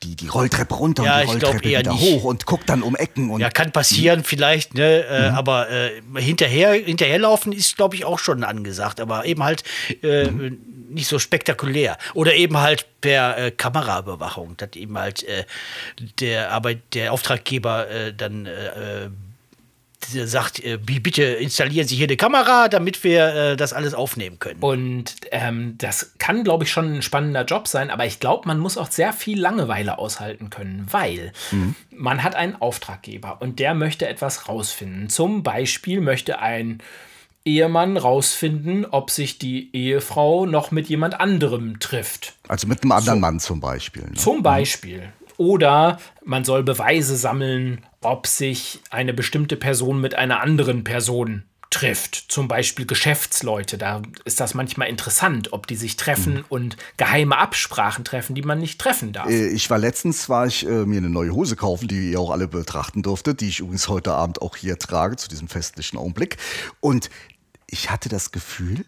die, 0.03 0.17
die 0.17 0.29
Rolltreppe 0.29 0.75
runter 0.75 1.05
Ja, 1.05 1.17
und 1.17 1.23
die 1.23 1.31
Rolltreppe 1.31 1.65
wieder 1.69 1.93
nicht. 1.93 2.01
hoch 2.01 2.25
und 2.25 2.47
guckt 2.47 2.69
dann 2.69 2.83
um 2.83 2.97
Ecken 2.97 3.31
und 3.31 3.41
Ja, 3.41 3.51
kann 3.51 3.73
passieren 3.73 4.25
vielleicht, 4.25 4.75
ne? 4.75 5.05
Äh, 5.05 5.31
Mhm. 5.31 5.37
aber 5.37 5.71
äh, 5.71 5.91
hinterher, 6.17 6.73
hinterherlaufen 6.75 7.53
ist, 7.53 7.77
glaube 7.77 7.95
ich, 7.97 8.05
auch 8.05 8.19
schon 8.19 8.43
angesagt, 8.45 9.01
aber 9.01 9.25
eben 9.27 9.43
halt 9.43 9.65
äh, 10.03 10.31
Mhm. 10.31 10.59
nicht 10.91 11.07
so 11.09 11.19
spektakulär. 11.19 11.99
Oder 12.15 12.35
eben 12.35 12.57
halt 12.59 12.87
per 13.01 13.37
äh, 13.39 13.51
Kameraüberwachung, 13.51 14.57
dass 14.57 14.71
eben 14.77 14.97
halt 14.99 15.23
äh, 15.25 15.45
der 16.21 16.53
Arbeit, 16.53 16.81
der 16.95 17.13
Auftraggeber 17.13 17.89
äh, 17.91 18.15
dann 18.15 18.47
sagt, 20.27 20.65
äh, 20.65 20.77
bi- 20.79 21.01
bitte 21.01 21.23
installieren 21.25 21.87
Sie 21.89 21.97
hier 21.97 22.07
eine 22.07 22.17
Kamera, 22.17 22.69
damit 22.69 23.03
wir 23.05 23.35
äh, 23.35 23.57
das 23.57 23.73
alles 23.73 23.95
aufnehmen 23.95 24.39
können. 24.39 24.61
Und 24.61 25.15
ähm, 25.31 25.75
das 25.79 26.13
kann, 26.19 26.45
glaube 26.45 26.65
ich, 26.65 26.71
schon 26.71 26.95
ein 26.95 27.03
spannender 27.03 27.45
Job 27.45 27.67
sein, 27.69 27.91
aber 27.91 28.07
ich 28.07 28.21
glaube, 28.21 28.47
man 28.47 28.59
muss 28.59 28.79
auch 28.79 28.91
sehr 28.91 29.13
viel 29.13 29.41
Langeweile 29.41 29.99
aushalten 29.99 30.51
können, 30.51 30.87
weil 30.91 31.33
man 31.91 32.23
hat 32.23 32.35
einen 32.35 32.57
Auftraggeber 32.57 33.41
und 33.41 33.59
der 33.59 33.75
möchte 33.75 34.07
etwas 34.09 34.49
rausfinden. 34.49 35.09
Zum 35.09 35.43
Beispiel 35.43 36.01
möchte 36.01 36.39
ein 36.41 36.79
Ehemann 37.45 37.97
rausfinden, 37.97 38.87
ob 38.87 39.11
sich 39.11 39.37
die 39.39 39.75
Ehefrau 39.75 40.47
noch 40.47 40.71
mit 40.71 40.89
jemand 40.89 41.19
anderem 41.21 41.81
trifft. 41.81 42.35
also 42.47 42.69
mit 42.69 42.83
einem 42.83 42.93
anderen 42.93 43.19
Mann 43.21 43.41
zum 43.41 43.61
Beispiel. 43.61 44.03
Ne? 44.05 44.13
Zum 44.15 44.43
Beispiel. 44.45 45.13
Oder 45.37 45.99
man 46.25 46.45
soll 46.45 46.63
Beweise 46.63 47.17
sammeln, 47.17 47.85
ob 48.01 48.27
sich 48.27 48.81
eine 48.91 49.13
bestimmte 49.15 49.57
Person 49.57 50.01
mit 50.01 50.15
einer 50.15 50.41
anderen 50.41 50.85
Person 50.85 51.45
trifft. 51.73 52.27
Zum 52.29 52.49
Beispiel 52.49 52.87
Geschäftsleute. 52.87 53.79
Da 53.79 54.03
ist 54.25 54.41
das 54.41 54.55
manchmal 54.55 54.89
interessant, 54.89 55.53
ob 55.53 55.67
die 55.67 55.77
sich 55.77 55.97
treffen 55.97 56.45
und 56.49 56.77
geheime 56.99 57.39
Absprachen 57.39 58.05
treffen, 58.05 58.35
die 58.35 58.43
man 58.43 58.59
nicht 58.59 58.79
treffen 58.81 59.13
darf. 59.13 59.29
Äh, 59.29 59.49
Ich 59.49 59.71
war 59.71 59.79
letztens, 59.79 60.29
war 60.29 60.47
ich 60.47 60.67
äh, 60.67 60.85
mir 60.85 60.99
eine 60.99 61.09
neue 61.09 61.33
Hose 61.33 61.57
kaufen, 61.57 61.89
die 61.89 62.13
ihr 62.13 62.21
auch 62.21 62.31
alle 62.31 62.47
betrachten 62.47 63.03
durftet, 63.03 63.41
die 63.41 63.49
ich 63.49 63.61
übrigens 63.61 63.89
heute 63.89 64.13
Abend 64.13 64.43
auch 64.43 64.57
hier 64.57 64.79
trage, 64.79 65.17
zu 65.17 65.29
diesem 65.29 65.49
festlichen 65.49 65.99
Augenblick. 65.99 66.37
Und 66.81 67.09
ich 67.67 67.91
hatte 67.91 68.11
das 68.11 68.33
Gefühl, 68.33 68.85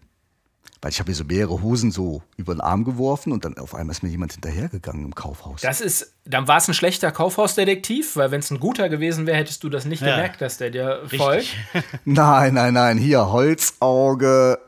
weil 0.84 0.90
ich 0.90 0.98
habe 1.00 1.10
mir 1.10 1.14
so 1.14 1.24
mehrere 1.24 1.62
Hosen 1.62 1.90
so 1.90 2.20
über 2.36 2.54
den 2.54 2.60
Arm 2.60 2.84
geworfen 2.84 3.32
und 3.32 3.46
dann 3.46 3.56
auf 3.56 3.74
einmal 3.74 3.92
ist 3.92 4.02
mir 4.02 4.10
jemand 4.10 4.34
hinterhergegangen 4.34 5.02
im 5.06 5.14
Kaufhaus. 5.14 5.62
Das 5.62 5.80
ist, 5.80 6.12
dann 6.26 6.46
war 6.46 6.58
es 6.58 6.68
ein 6.68 6.74
schlechter 6.74 7.10
Kaufhausdetektiv, 7.10 8.16
weil 8.16 8.30
wenn 8.30 8.40
es 8.40 8.50
ein 8.50 8.60
guter 8.60 8.90
gewesen 8.90 9.26
wäre, 9.26 9.38
hättest 9.38 9.64
du 9.64 9.70
das 9.70 9.86
nicht 9.86 10.02
Ja. 10.02 10.10
gemerkt, 10.14 10.42
dass 10.42 10.58
der 10.58 10.68
dir 10.68 11.00
folgt. 11.08 11.48
Nein, 12.04 12.52
nein, 12.52 12.74
nein, 12.74 12.98
hier 12.98 13.32
Holzauge, 13.32 14.58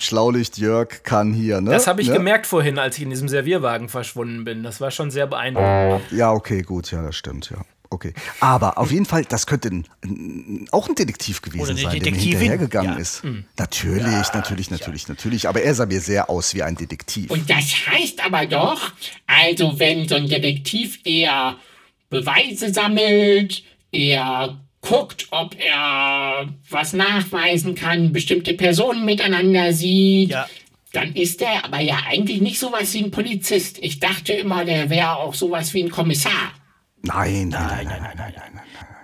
Schlaulicht 0.00 0.58
Jörg 0.58 1.04
kann 1.04 1.32
hier, 1.32 1.60
ne? 1.60 1.70
Das 1.70 1.86
habe 1.86 2.00
ich 2.02 2.08
ne? 2.08 2.14
gemerkt 2.14 2.48
vorhin, 2.48 2.80
als 2.80 2.96
ich 2.96 3.04
in 3.04 3.10
diesem 3.10 3.28
Servierwagen 3.28 3.88
verschwunden 3.88 4.42
bin. 4.42 4.64
Das 4.64 4.80
war 4.80 4.90
schon 4.90 5.12
sehr 5.12 5.28
beeindruckend. 5.28 6.10
Ja, 6.10 6.32
okay, 6.32 6.62
gut, 6.62 6.90
ja, 6.90 7.02
das 7.02 7.14
stimmt, 7.14 7.50
ja. 7.50 7.58
Okay. 7.92 8.14
Aber 8.40 8.78
auf 8.78 8.90
jeden 8.90 9.04
Fall, 9.04 9.24
das 9.26 9.46
könnte 9.46 9.68
ein, 9.68 9.86
ein, 10.02 10.66
auch 10.72 10.88
ein 10.88 10.94
Detektiv 10.94 11.42
gewesen 11.42 11.60
Oder 11.60 11.70
eine 11.72 11.80
sein, 11.82 12.00
der 12.00 12.12
mir 12.12 12.18
hinterhergegangen 12.18 12.92
Ja. 12.94 12.98
ist. 12.98 13.22
Natürlich, 13.58 14.32
natürlich, 14.32 14.70
natürlich, 14.70 15.08
natürlich. 15.08 15.46
Aber 15.48 15.60
er 15.62 15.74
sah 15.74 15.84
mir 15.84 16.00
sehr 16.00 16.30
aus 16.30 16.54
wie 16.54 16.62
ein 16.62 16.74
Detektiv. 16.74 17.30
Und 17.30 17.50
das 17.50 17.86
heißt 17.86 18.24
aber 18.24 18.46
doch, 18.46 18.92
also 19.26 19.78
wenn 19.78 20.08
so 20.08 20.14
ein 20.14 20.26
Detektiv 20.28 21.00
eher 21.04 21.56
Beweise 22.08 22.72
sammelt, 22.72 23.62
er 23.92 24.58
guckt, 24.80 25.26
ob 25.30 25.54
er 25.58 26.48
was 26.70 26.94
nachweisen 26.94 27.74
kann, 27.74 28.12
bestimmte 28.12 28.54
Personen 28.54 29.04
miteinander 29.04 29.72
sieht, 29.74 30.30
Ja. 30.30 30.48
dann 30.92 31.14
ist 31.14 31.42
er 31.42 31.64
aber 31.66 31.80
ja 31.80 31.98
eigentlich 32.08 32.40
nicht 32.40 32.58
sowas 32.58 32.92
wie 32.94 33.04
ein 33.04 33.10
Polizist. 33.10 33.78
Ich 33.82 34.00
dachte 34.00 34.32
immer, 34.32 34.64
der 34.64 34.88
wäre 34.88 35.16
auch 35.16 35.34
sowas 35.34 35.74
wie 35.74 35.82
ein 35.84 35.90
Kommissar. 35.90 36.52
Nein, 37.02 37.48
nein, 37.48 37.86
nein, 37.86 37.86
nein, 37.86 38.02
nein, 38.02 38.14
nein, 38.16 38.16
nein, 38.16 38.52
nein, 38.54 38.64
nein. 38.74 38.96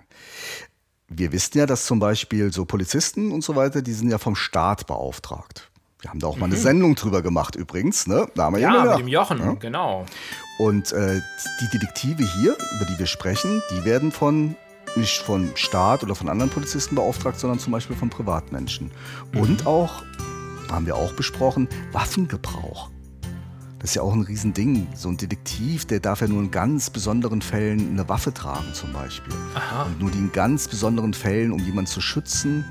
Wir 1.09 1.33
wissen 1.33 1.59
ja, 1.59 1.67
dass 1.67 1.87
zum 1.87 1.99
Beispiel 1.99 2.53
so 2.53 2.65
Polizisten 2.65 3.33
und 3.33 3.43
so 3.43 3.57
weiter, 3.57 3.83
die 3.83 3.93
sind 3.93 4.11
ja 4.11 4.19
vom 4.19 4.37
Staat 4.37 4.87
beauftragt. 4.87 5.71
Wir 6.01 6.11
haben 6.11 6.21
da 6.21 6.29
auch 6.29 6.37
mal 6.37 6.47
eine 6.47 6.57
Sendung 6.57 6.95
drüber 6.95 7.23
gemacht 7.23 7.57
übrigens, 7.57 8.07
ne? 8.07 8.29
Da 8.37 8.45
haben 8.45 8.55
wir 8.55 8.61
Ja, 8.61 8.85
mit 8.85 8.99
dem 9.01 9.09
Jochen, 9.09 9.59
genau. 9.59 10.07
Und 10.59 10.93
äh, 10.93 11.21
die 11.61 11.69
Detektive 11.71 12.23
hier, 12.23 12.57
über 12.77 12.85
die 12.85 12.99
wir 12.99 13.07
sprechen, 13.07 13.63
die 13.71 13.85
werden 13.85 14.13
von 14.13 14.55
nicht 14.97 15.19
von 15.19 15.51
Staat 15.55 16.03
oder 16.03 16.15
von 16.15 16.29
anderen 16.29 16.51
Polizisten 16.51 16.95
beauftragt, 16.95 17.39
sondern 17.39 17.59
zum 17.59 17.73
Beispiel 17.73 17.97
von 17.97 18.11
Privatmenschen. 18.11 18.91
Und 19.35 19.67
auch, 19.67 20.03
haben 20.71 20.87
wir 20.87 20.97
auch 20.97 21.13
besprochen, 21.13 21.69
Waffengebrauch. 21.93 22.91
Das 23.81 23.91
ist 23.91 23.95
ja 23.95 24.03
auch 24.03 24.13
ein 24.13 24.23
Riesending. 24.23 24.89
So 24.95 25.09
ein 25.09 25.17
Detektiv, 25.17 25.85
der 25.85 26.01
darf 26.01 26.21
ja 26.21 26.27
nur 26.27 26.43
in 26.43 26.51
ganz 26.51 26.91
besonderen 26.91 27.41
Fällen 27.41 27.91
eine 27.91 28.09
Waffe 28.09 28.35
tragen, 28.35 28.75
zum 28.75 28.93
Beispiel. 28.93 29.33
Und 29.87 30.01
nur 30.01 30.11
die 30.11 30.19
in 30.19 30.33
ganz 30.33 30.67
besonderen 30.67 31.15
Fällen, 31.15 31.53
um 31.53 31.61
jemanden 31.61 31.91
zu 31.91 32.01
schützen 32.01 32.65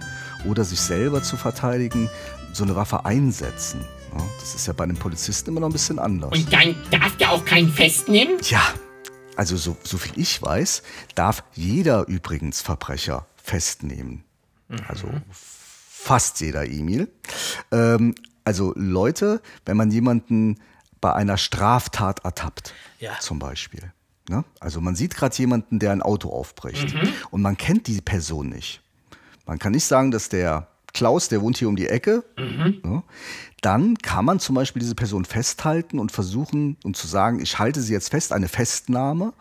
oder 0.46 0.66
sich 0.66 0.82
selber 0.82 1.24
zu 1.24 1.38
verteidigen, 1.38 2.10
so 2.52 2.66
eine 2.66 2.76
Waffe 2.76 3.06
einsetzen. 3.06 3.80
Ja, 4.14 4.24
das 4.40 4.56
ist 4.56 4.68
ja 4.68 4.74
bei 4.74 4.84
einem 4.84 4.98
Polizisten 4.98 5.52
immer 5.52 5.62
noch 5.62 5.70
ein 5.70 5.74
bisschen 5.74 6.00
anders. 6.00 6.32
Und 6.38 6.52
dann 6.52 6.76
darf 6.92 7.16
der 7.18 7.32
auch 7.32 7.46
keinen 7.46 7.70
festnehmen? 7.70 8.40
Tja, 8.40 8.62
also 9.38 9.56
so, 9.56 9.78
so 9.84 9.98
viel 9.98 10.14
ich 10.20 10.42
weiß, 10.42 10.84
darf 11.16 11.44
jeder 11.54 12.08
übrigens 12.08 12.62
Verbrecher 12.62 13.28
festnehmen. 13.36 14.24
Also 14.88 15.08
fast 15.32 16.42
jeder 16.42 16.66
Emil. 16.66 17.10
Ähm, 17.72 18.16
also 18.44 18.74
Leute, 18.76 19.42
wenn 19.66 19.78
man 19.78 19.92
jemanden 19.92 20.58
bei 21.02 21.14
einer 21.14 21.38
Straftat 21.38 22.24
ertappt, 22.26 22.74
Ja. 23.00 23.14
zum 23.20 23.40
Beispiel. 23.40 23.92
Ne? 24.30 24.44
Also 24.60 24.82
man 24.82 24.96
sieht 24.96 25.16
gerade 25.16 25.36
jemanden, 25.38 25.80
der 25.80 25.92
ein 25.92 26.02
Auto 26.02 26.30
aufbricht 26.32 26.96
und 27.32 27.42
man 27.42 27.56
kennt 27.58 27.88
die 27.88 28.02
Person 28.02 28.50
nicht. 28.50 28.82
Man 29.46 29.58
kann 29.60 29.72
nicht 29.72 29.86
sagen, 29.86 30.12
dass 30.12 30.28
der 30.30 30.68
Klaus, 30.94 31.30
der 31.30 31.42
wohnt 31.42 31.58
hier 31.58 31.70
um 31.70 31.76
die 31.76 31.88
Ecke. 31.88 32.24
Ja, 32.38 33.04
dann 33.62 33.98
kann 33.98 34.26
man 34.26 34.40
zum 34.40 34.56
Beispiel 34.56 34.80
diese 34.82 34.96
Person 34.96 35.26
festhalten 35.26 36.00
und 36.00 36.12
versuchen 36.12 36.78
und 36.84 36.96
zu 36.96 37.08
sagen, 37.08 37.40
ich 37.40 37.60
halte 37.60 37.82
sie 37.82 37.94
jetzt 37.94 38.10
fest, 38.10 38.32
eine 38.32 38.48
Festnahme, 38.48 39.34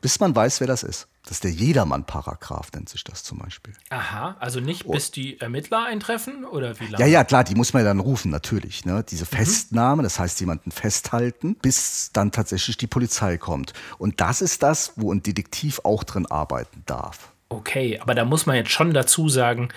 bis 0.00 0.20
man 0.20 0.34
weiß, 0.34 0.60
wer 0.60 0.66
das 0.66 0.82
ist. 0.82 1.06
Das 1.22 1.32
ist 1.32 1.44
der 1.44 1.50
Jedermann-Paragraph, 1.52 2.72
nennt 2.72 2.88
sich 2.88 3.04
das 3.04 3.22
zum 3.22 3.38
Beispiel. 3.38 3.74
Aha, 3.90 4.36
also 4.40 4.58
nicht 4.58 4.90
bis 4.90 5.10
die 5.10 5.38
Ermittler 5.38 5.84
eintreffen 5.84 6.44
oder 6.44 6.80
wie 6.80 6.86
lange? 6.86 7.04
Ja, 7.04 7.06
ja, 7.06 7.24
klar, 7.24 7.44
die 7.44 7.54
muss 7.54 7.72
man 7.72 7.82
ja 7.82 7.88
dann 7.88 8.00
rufen, 8.00 8.30
natürlich. 8.30 8.84
Ne? 8.84 9.04
Diese 9.08 9.26
Festnahme, 9.26 10.02
das 10.02 10.18
heißt 10.18 10.40
jemanden 10.40 10.72
festhalten, 10.72 11.56
bis 11.56 12.10
dann 12.12 12.32
tatsächlich 12.32 12.78
die 12.78 12.86
Polizei 12.86 13.36
kommt. 13.36 13.74
Und 13.98 14.20
das 14.20 14.40
ist 14.40 14.62
das, 14.62 14.94
wo 14.96 15.12
ein 15.12 15.22
Detektiv 15.22 15.80
auch 15.84 16.04
drin 16.04 16.26
arbeiten 16.26 16.82
darf. 16.86 17.29
Okay, 17.52 17.98
aber 18.00 18.14
da 18.14 18.24
muss 18.24 18.46
man 18.46 18.54
jetzt 18.54 18.70
schon 18.70 18.94
dazu 18.94 19.28
sagen, 19.28 19.70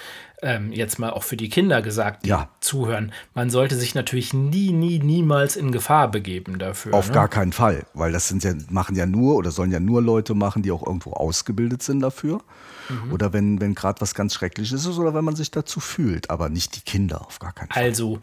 ähm, 0.43 0.71
jetzt 0.71 0.99
mal 0.99 1.09
auch 1.09 1.23
für 1.23 1.37
die 1.37 1.49
Kinder 1.49 1.81
gesagt, 1.81 2.23
die 2.23 2.29
Ja. 2.29 2.49
zuhören, 2.59 3.11
man 3.33 3.49
sollte 3.49 3.75
sich 3.75 3.95
natürlich 3.95 4.31
nie, 4.31 4.71
nie, 4.71 4.99
niemals 4.99 5.55
in 5.55 5.71
Gefahr 5.71 6.11
begeben 6.11 6.59
dafür. 6.59 6.93
Auf 6.93 7.07
ne? 7.07 7.13
gar 7.15 7.27
keinen 7.27 7.51
Fall, 7.51 7.87
weil 7.95 8.11
das 8.11 8.27
sind 8.27 8.43
ja, 8.43 8.53
machen 8.69 8.95
ja 8.95 9.07
nur 9.07 9.35
oder 9.35 9.49
sollen 9.49 9.71
ja 9.71 9.79
nur 9.79 10.03
Leute 10.03 10.35
machen, 10.35 10.61
die 10.61 10.71
auch 10.71 10.85
irgendwo 10.85 11.13
ausgebildet 11.13 11.81
sind 11.81 12.01
dafür. 12.01 12.41
Mhm. 12.89 13.11
Oder 13.11 13.33
wenn, 13.33 13.59
wenn 13.59 13.73
gerade 13.73 14.01
was 14.01 14.13
ganz 14.13 14.35
Schreckliches 14.35 14.85
ist 14.85 14.97
oder 14.99 15.15
wenn 15.15 15.25
man 15.25 15.35
sich 15.35 15.49
dazu 15.49 15.79
fühlt, 15.79 16.29
aber 16.29 16.49
nicht 16.49 16.75
die 16.75 16.81
Kinder, 16.81 17.25
auf 17.25 17.39
gar 17.39 17.53
keinen 17.53 17.71
Fall. 17.71 17.83
Also, 17.83 18.19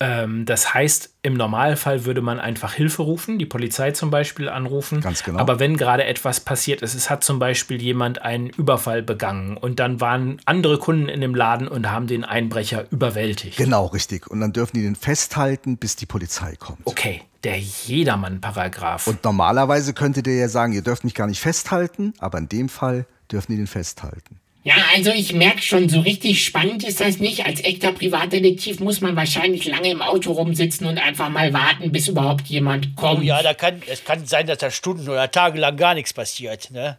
ähm, 0.00 0.44
das 0.44 0.74
heißt, 0.74 1.14
im 1.22 1.34
Normalfall 1.34 2.04
würde 2.04 2.20
man 2.20 2.40
einfach 2.40 2.74
Hilfe 2.74 3.02
rufen, 3.02 3.38
die 3.38 3.46
Polizei 3.46 3.92
zum 3.92 4.10
Beispiel 4.10 4.48
anrufen. 4.48 5.00
Ganz 5.00 5.22
genau. 5.22 5.38
Aber 5.38 5.60
wenn 5.60 5.76
gerade 5.76 6.04
etwas 6.04 6.40
passiert 6.40 6.82
ist, 6.82 6.94
es 6.94 7.10
hat 7.10 7.22
zum 7.22 7.38
Beispiel 7.38 7.80
jemand 7.80 8.20
einen 8.20 8.48
Überfall 8.50 9.02
begangen 9.02 9.56
und 9.56 9.78
dann 9.78 10.00
waren 10.00 10.40
andere 10.46 10.78
Kunden 10.78 11.08
in 11.08 11.20
dem 11.20 11.34
Laden 11.34 11.68
und 11.68 11.90
haben 11.90 12.06
den 12.06 12.24
Einbrecher 12.24 12.86
überwältigt. 12.90 13.56
Genau, 13.56 13.86
richtig. 13.86 14.28
Und 14.28 14.40
dann 14.40 14.52
dürfen 14.52 14.76
die 14.76 14.82
den 14.82 14.96
festhalten, 14.96 15.76
bis 15.76 15.96
die 15.96 16.06
Polizei 16.06 16.56
kommt. 16.56 16.80
Okay, 16.84 17.22
der 17.44 17.58
Jedermann-Paragraph. 17.58 19.06
Und 19.06 19.22
normalerweise 19.22 19.94
könnte 19.94 20.22
der 20.22 20.34
ja 20.34 20.48
sagen, 20.48 20.72
ihr 20.72 20.82
dürft 20.82 21.04
mich 21.04 21.14
gar 21.14 21.28
nicht 21.28 21.40
festhalten, 21.40 22.14
aber 22.18 22.38
in 22.38 22.48
dem 22.48 22.68
Fall 22.68 23.06
dürfen 23.30 23.52
die 23.52 23.58
den 23.58 23.66
festhalten. 23.66 24.40
Ja, 24.66 24.76
also 24.94 25.10
ich 25.10 25.34
merke 25.34 25.60
schon, 25.60 25.90
so 25.90 26.00
richtig 26.00 26.42
spannend 26.42 26.84
ist 26.84 26.98
das 26.98 27.18
nicht. 27.18 27.44
Als 27.44 27.62
echter 27.62 27.92
Privatdetektiv 27.92 28.80
muss 28.80 29.02
man 29.02 29.14
wahrscheinlich 29.14 29.66
lange 29.66 29.90
im 29.90 30.00
Auto 30.00 30.32
rumsitzen 30.32 30.86
und 30.86 30.96
einfach 30.96 31.28
mal 31.28 31.52
warten, 31.52 31.92
bis 31.92 32.08
überhaupt 32.08 32.46
jemand 32.46 32.96
kommt. 32.96 33.20
Oh 33.20 33.22
ja, 33.22 33.42
da 33.42 33.52
kann, 33.52 33.82
es 33.86 34.04
kann 34.04 34.24
sein, 34.24 34.46
dass 34.46 34.56
da 34.56 34.70
Stunden 34.70 35.06
oder 35.06 35.30
tagelang 35.30 35.76
gar 35.76 35.92
nichts 35.92 36.14
passiert. 36.14 36.70
Ne? 36.70 36.98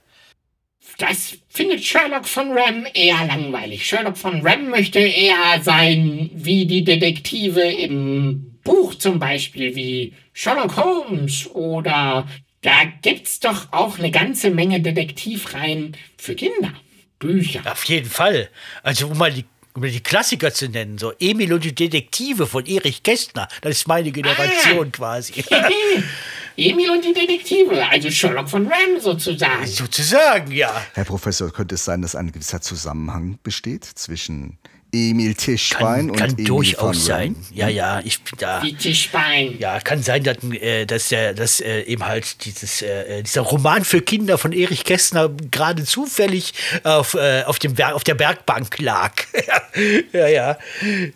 Das 0.99 1.37
findet 1.49 1.83
Sherlock 1.83 2.27
von 2.27 2.51
Ram 2.51 2.85
eher 2.93 3.25
langweilig. 3.25 3.83
Sherlock 3.83 4.15
von 4.15 4.45
Ram 4.45 4.69
möchte 4.69 4.99
eher 4.99 5.59
sein 5.63 6.29
wie 6.35 6.67
die 6.67 6.83
Detektive 6.83 7.61
im 7.61 8.59
Buch 8.63 8.93
zum 8.93 9.17
Beispiel, 9.17 9.75
wie 9.75 10.13
Sherlock 10.33 10.77
Holmes 10.77 11.49
oder 11.55 12.27
da 12.61 12.83
gibt's 13.01 13.39
doch 13.39 13.73
auch 13.73 13.97
eine 13.97 14.11
ganze 14.11 14.51
Menge 14.51 14.81
Detektivreihen 14.81 15.97
für 16.17 16.35
Kinder. 16.35 16.73
Bücher. 17.19 17.61
Auf 17.71 17.83
jeden 17.85 18.09
Fall. 18.09 18.49
Also, 18.83 19.07
um 19.07 19.17
mal 19.17 19.31
die, 19.31 19.45
um 19.73 19.81
die 19.81 20.01
Klassiker 20.01 20.53
zu 20.53 20.67
nennen, 20.67 20.97
so 20.97 21.13
Emil 21.19 21.53
und 21.53 21.63
die 21.63 21.75
Detektive 21.75 22.47
von 22.47 22.65
Erich 22.65 23.03
Kästner. 23.03 23.47
Das 23.61 23.77
ist 23.77 23.87
meine 23.87 24.11
Generation 24.11 24.91
quasi. 24.91 25.33
Emil 26.57 26.89
und 26.89 27.03
die 27.03 27.13
Detektive, 27.13 27.85
also 27.89 28.09
Sherlock 28.09 28.49
von 28.49 28.67
Ram 28.67 28.99
sozusagen. 28.99 29.65
Sozusagen, 29.67 30.51
ja. 30.51 30.85
Herr 30.93 31.03
Professor, 31.03 31.51
könnte 31.51 31.75
es 31.75 31.83
sein, 31.83 32.01
dass 32.01 32.15
ein 32.15 32.31
gewisser 32.31 32.61
Zusammenhang 32.61 33.37
besteht 33.43 33.83
zwischen 33.83 34.57
Emil 34.95 35.35
Tischbein 35.35 35.81
Kann, 35.81 36.09
und 36.09 36.17
kann 36.17 36.31
Emil 36.31 36.45
durchaus 36.45 36.79
von 36.79 36.93
sein. 36.93 37.35
Ja, 37.53 37.67
ja, 37.67 38.01
ich 38.03 38.21
bin 38.21 38.39
da. 38.39 38.61
Die 38.61 38.73
Tischbein. 38.73 39.57
Ja, 39.59 39.79
kann 39.79 40.01
sein, 40.01 40.23
dass, 40.23 40.37
äh, 40.43 40.85
dass, 40.85 41.09
der, 41.09 41.33
dass 41.33 41.59
äh, 41.59 41.81
eben 41.81 42.05
halt 42.05 42.45
dieses, 42.45 42.81
äh, 42.81 43.21
dieser 43.23 43.41
Roman 43.41 43.83
für 43.83 44.01
Kinder 44.01 44.37
von 44.37 44.51
Erich 44.51 44.83
Kästner 44.83 45.29
gerade 45.51 45.83
zufällig 45.83 46.53
auf, 46.83 47.13
äh, 47.15 47.43
auf, 47.43 47.59
dem 47.59 47.75
auf 47.79 48.03
der 48.03 48.15
Bergbank 48.15 48.79
lag. 48.79 49.13
ja, 50.13 50.27
ja, 50.27 50.57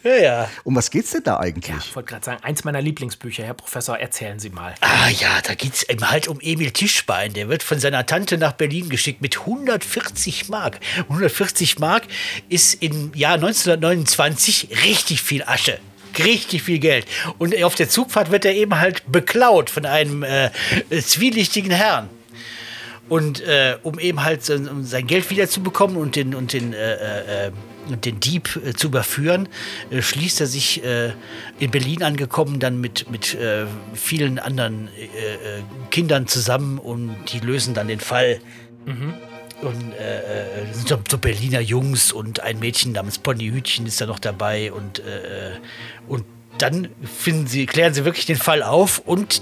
ja, 0.04 0.16
ja. 0.18 0.50
Um 0.64 0.76
was 0.76 0.92
geht's 0.92 1.12
denn 1.12 1.24
da 1.24 1.40
eigentlich? 1.40 1.76
Ich 1.78 1.96
wollte 1.96 2.10
gerade 2.10 2.26
sagen, 2.26 2.44
eins 2.44 2.64
meiner 2.64 2.82
Lieblingsbücher, 2.82 3.44
Herr 3.44 3.54
Professor, 3.54 3.98
erzählen 3.98 4.40
Sie 4.40 4.50
mal. 4.50 4.76
Ah 4.82 5.10
ja, 5.10 5.42
da 5.44 5.56
geht's 5.56 5.84
eben 5.84 6.10
halt 6.10 6.28
um 6.28 6.40
Emil 6.42 6.72
Tischbein. 6.72 7.34
Der 7.34 7.50
wird 7.50 7.64
von 7.64 7.80
seiner 7.80 8.06
Tante 8.06 8.38
nach 8.38 8.54
Berlin 8.54 8.90
geschickt 8.90 9.22
mit 9.22 9.40
140 9.40 10.50
Mark. 10.50 10.80
140 10.98 11.80
Mark 11.80 12.04
ist 12.50 12.82
im 12.82 13.14
Jahr 13.14 13.38
1929 13.74 14.70
richtig 14.86 15.22
viel 15.22 15.44
Asche. 15.44 15.80
Richtig 16.18 16.64
viel 16.64 16.80
Geld. 16.80 17.06
Und 17.38 17.62
auf 17.64 17.76
der 17.76 17.88
Zugfahrt 17.88 18.32
wird 18.32 18.44
er 18.44 18.54
eben 18.54 18.80
halt 18.80 19.04
beklaut 19.12 19.70
von 19.70 19.86
einem 19.86 20.24
äh, 20.24 20.50
zwielichtigen 20.90 21.72
Herrn. 21.72 22.10
Und 23.10 23.42
äh, 23.42 23.78
um 23.82 23.98
eben 24.00 24.24
halt 24.24 24.44
sein, 24.46 24.68
um 24.68 24.84
sein 24.84 25.08
Geld 25.08 25.30
wiederzubekommen 25.32 25.98
und 25.98 26.16
den, 26.16 26.36
und 26.36 26.54
den, 26.54 26.74
äh, 26.74 27.48
äh, 27.48 27.52
und 27.88 28.06
den 28.06 28.20
Dieb 28.20 28.60
äh, 28.64 28.74
zu 28.74 28.88
überführen, 28.88 29.50
äh, 29.90 30.02
schließt 30.02 30.42
er 30.42 30.48
sich 30.48 30.82
in 31.60 31.72
Berlin 31.72 32.04
angekommen 32.04 32.60
dann 32.60 32.80
mit, 32.80 33.10
mit 33.10 33.38
vielen 33.94 34.40
anderen 34.40 34.90
Kindern 35.90 36.28
zusammen 36.28 36.78
und 36.78 37.16
die 37.32 37.40
lösen 37.40 37.74
dann 37.74 37.88
den 37.88 38.00
Fall. 38.00 38.40
Und 39.62 39.94
äh, 39.94 40.20
äh, 40.62 40.74
sind 40.74 40.88
so, 40.88 40.98
so 41.10 41.18
Berliner 41.18 41.60
Jungs 41.60 42.12
und 42.14 42.40
ein 42.40 42.60
Mädchen 42.60 42.94
namens 42.94 43.18
Ponyhütchen 43.20 43.86
ist 43.86 44.00
da 44.00 44.06
noch 44.06 44.20
dabei 44.20 44.72
und, 44.72 45.00
äh, 45.00 45.52
und 46.08 46.24
dann 46.60 46.88
finden 47.04 47.48
sie, 47.48 47.66
klären 47.66 47.94
sie 47.94 48.06
wirklich 48.06 48.26
den 48.26 48.38
Fall 48.38 48.64
auf 48.64 49.00
und 49.06 49.42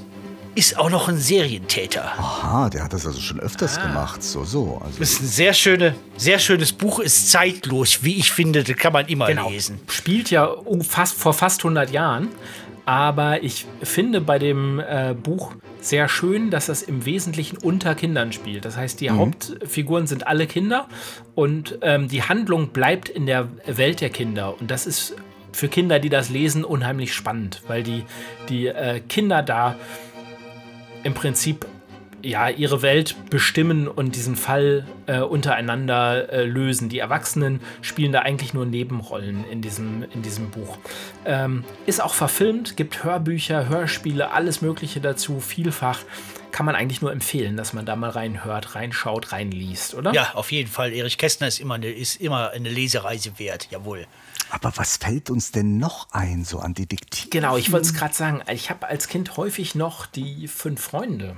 ist 0.56 0.76
auch 0.80 0.90
noch 0.90 1.08
ein 1.08 1.18
Serientäter. 1.18 2.04
Aha, 2.18 2.68
der 2.72 2.84
hat 2.84 2.94
das 2.94 3.06
also 3.06 3.20
schon 3.22 3.40
öfters 3.40 3.80
gemacht. 3.80 4.24
So, 4.24 4.44
so. 4.44 4.82
Also, 4.84 4.98
Das 4.98 5.12
ist 5.12 5.22
ein 5.22 5.28
sehr, 5.28 5.54
schöne, 5.54 5.94
sehr 6.18 6.40
schönes 6.40 6.74
Buch, 6.74 7.00
ist 7.00 7.30
zeitlos, 7.30 8.00
wie 8.02 8.16
ich 8.18 8.32
finde, 8.32 8.64
das 8.64 8.76
kann 8.76 8.92
man 8.94 9.06
immer 9.06 9.28
Genau. 9.28 9.52
lesen. 9.52 9.80
Spielt 9.88 10.32
ja 10.32 10.46
um 10.46 10.82
fast, 10.82 11.16
vor 11.16 11.34
fast 11.34 11.60
100 11.64 11.92
Jahren. 11.92 12.30
Aber 12.88 13.44
ich 13.44 13.66
finde 13.84 14.22
bei 14.22 14.40
dem 14.40 14.80
äh, 14.80 15.14
Buch 15.14 15.52
sehr 15.82 16.08
schön, 16.08 16.50
dass 16.52 16.68
das 16.68 16.82
im 16.82 17.06
Wesentlichen 17.06 17.58
unter 17.58 17.96
Kindern 17.96 18.32
spielt. 18.32 18.64
Das 18.64 18.78
heißt, 18.78 19.02
die 19.02 19.12
Hauptfiguren 19.12 20.08
sind 20.08 20.26
alle 20.26 20.48
Kinder 20.48 20.88
und 21.36 21.80
ähm, 21.82 22.08
die 22.08 22.24
Handlung 22.24 22.70
bleibt 22.70 23.10
in 23.10 23.26
der 23.26 23.50
Welt 23.66 24.00
der 24.00 24.10
Kinder. 24.10 24.56
Und 24.58 24.72
das 24.72 24.88
ist 24.88 25.18
für 25.52 25.68
Kinder, 25.68 26.00
die 26.00 26.08
das 26.08 26.30
lesen, 26.30 26.64
unheimlich 26.64 27.14
spannend, 27.14 27.62
weil 27.68 27.84
die, 27.84 28.06
die 28.48 28.68
äh, 28.68 29.02
Kinder 29.02 29.44
da 29.44 29.76
im 31.04 31.14
Prinzip 31.14 31.66
ja 32.28 32.50
ihre 32.50 32.82
Welt 32.82 33.16
bestimmen 33.30 33.88
und 33.88 34.16
diesen 34.16 34.36
Fall 34.36 34.86
äh, 35.06 35.20
untereinander 35.20 36.32
äh, 36.32 36.44
lösen. 36.44 36.90
Die 36.90 37.00
Erwachsenen 37.00 37.62
spielen 37.82 38.12
da 38.12 38.20
eigentlich 38.20 38.54
nur 38.54 38.66
Nebenrollen 38.66 39.46
in 39.50 39.62
diesem, 39.62 40.04
in 40.14 40.22
diesem 40.22 40.50
Buch. 40.50 40.78
Ähm, 41.26 41.64
ist 41.86 42.02
auch 42.02 42.14
verfilmt, 42.14 42.76
gibt 42.76 43.04
Hörbücher, 43.04 43.70
Hörspiele, 43.70 44.32
alles 44.32 44.62
Mögliche 44.62 45.00
dazu, 45.00 45.40
vielfach. 45.40 46.00
Kann 46.52 46.66
man 46.66 46.76
eigentlich 46.76 47.02
nur 47.02 47.12
empfehlen, 47.12 47.56
dass 47.56 47.74
man 47.74 47.86
da 47.86 47.96
mal 47.96 48.10
reinhört, 48.10 48.76
reinschaut, 48.76 49.32
reinliest, 49.32 49.96
oder? 49.96 50.14
Ja, 50.14 50.32
auf 50.34 50.52
jeden 50.52 50.70
Fall. 50.70 50.92
Erich 50.94 51.18
Kästner 51.18 51.48
ist 51.48 51.60
immer 51.60 51.76
eine, 51.76 51.90
ist 51.90 52.20
immer 52.20 52.52
eine 52.52 52.70
Lesereise 52.70 53.38
wert, 53.38 53.68
jawohl. 53.70 54.08
Aber 54.50 54.72
was 54.76 54.98
fällt 54.98 55.30
uns 55.30 55.52
denn 55.52 55.78
noch 55.78 56.08
ein, 56.12 56.44
so 56.46 56.60
an 56.60 56.74
Detektiv? 56.74 57.30
Genau, 57.30 57.58
ich 57.58 57.72
wollte 57.72 57.88
es 57.88 57.94
gerade 57.94 58.14
sagen. 58.14 58.42
Ich 58.52 58.70
habe 58.70 58.88
als 58.88 59.08
Kind 59.08 59.38
häufig 59.38 59.76
noch 59.76 60.06
die 60.06 60.48
fünf 60.48 60.82
Freunde 60.82 61.36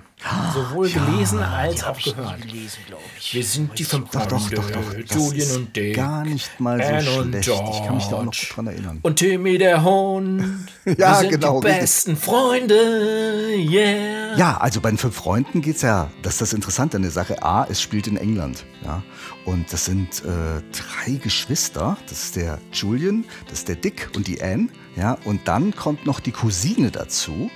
sowohl 0.53 0.89
gelesen 0.89 1.39
als 1.39 1.83
auch 1.85 1.97
gehört. 1.97 2.41
gelesen, 2.41 2.79
glaube 2.87 3.01
ich. 3.17 3.33
Wir 3.33 3.43
sind 3.43 3.79
die 3.79 3.85
fünf 3.85 4.09
Doch, 4.09 4.27
Freunde. 4.27 4.55
doch, 4.55 4.69
doch, 4.69 4.93
doch. 4.93 5.15
Julian 5.15 5.55
und 5.55 5.75
Dick. 5.75 5.95
gar 5.95 6.25
nicht 6.25 6.59
mal 6.59 6.77
so 7.01 7.19
und 7.21 7.31
schlecht. 7.31 7.47
Ich 7.47 7.85
kann 7.85 7.95
mich 7.95 8.05
da 8.07 8.15
auch 8.17 8.23
noch 8.25 8.33
dran 8.33 8.67
erinnern. 8.67 8.99
Und 9.01 9.15
Timmy 9.15 9.57
der 9.57 9.83
Hund. 9.83 10.67
Ja, 10.85 11.11
Wir 11.11 11.15
sind 11.15 11.29
genau, 11.31 11.61
Die 11.61 11.67
richtig. 11.67 11.81
besten 11.81 12.17
Freunde. 12.17 12.75
Yeah. 13.55 14.37
Ja, 14.37 14.57
also 14.57 14.81
bei 14.81 14.89
den 14.89 14.97
fünf 14.97 15.15
Freunden 15.15 15.61
geht's 15.61 15.83
ja, 15.83 16.09
das 16.23 16.33
ist 16.33 16.41
das 16.41 16.53
Interessante 16.53 16.97
an 16.97 17.03
der 17.03 17.11
Sache. 17.11 17.41
A, 17.43 17.65
es 17.69 17.79
spielt 17.81 18.07
in 18.07 18.17
England. 18.17 18.65
Ja? 18.83 19.03
Und 19.45 19.71
das 19.71 19.85
sind 19.85 20.23
äh, 20.25 20.61
drei 20.71 21.13
Geschwister. 21.13 21.97
Das 22.07 22.25
ist 22.25 22.35
der 22.35 22.59
Julian, 22.71 23.25
das 23.47 23.59
ist 23.59 23.67
der 23.67 23.75
Dick 23.75 24.09
und 24.15 24.27
die 24.27 24.41
Anne. 24.41 24.69
Ja? 24.95 25.17
Und 25.25 25.47
dann 25.47 25.75
kommt 25.75 26.05
noch 26.05 26.19
die 26.19 26.31
Cousine 26.31 26.91
dazu. 26.91 27.49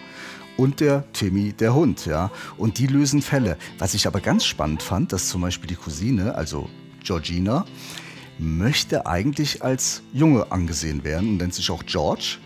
Und 0.56 0.80
der 0.80 1.12
Timmy, 1.13 1.52
der 1.52 1.74
Hund, 1.74 2.06
ja. 2.06 2.30
Und 2.58 2.78
die 2.78 2.86
lösen 2.86 3.24
Fälle. 3.24 3.58
Was 3.80 3.96
ich 3.96 4.06
aber 4.06 4.19
ganz 4.19 4.46
spannend 4.46 4.84
fand, 4.84 5.12
dass 5.12 5.28
zum 5.28 5.41
Beispiel 5.41 5.67
die 5.67 5.76
Cousine, 5.76 6.36
also 6.36 6.69
Georgina, 7.04 7.65
möchte 8.38 9.08
eigentlich 9.08 9.63
als 9.63 10.04
Junge 10.13 10.52
angesehen 10.52 11.04
werden 11.04 11.30
und 11.30 11.38
nennt 11.38 11.56
sich 11.56 11.72
auch 11.72 11.84
George 11.86 12.38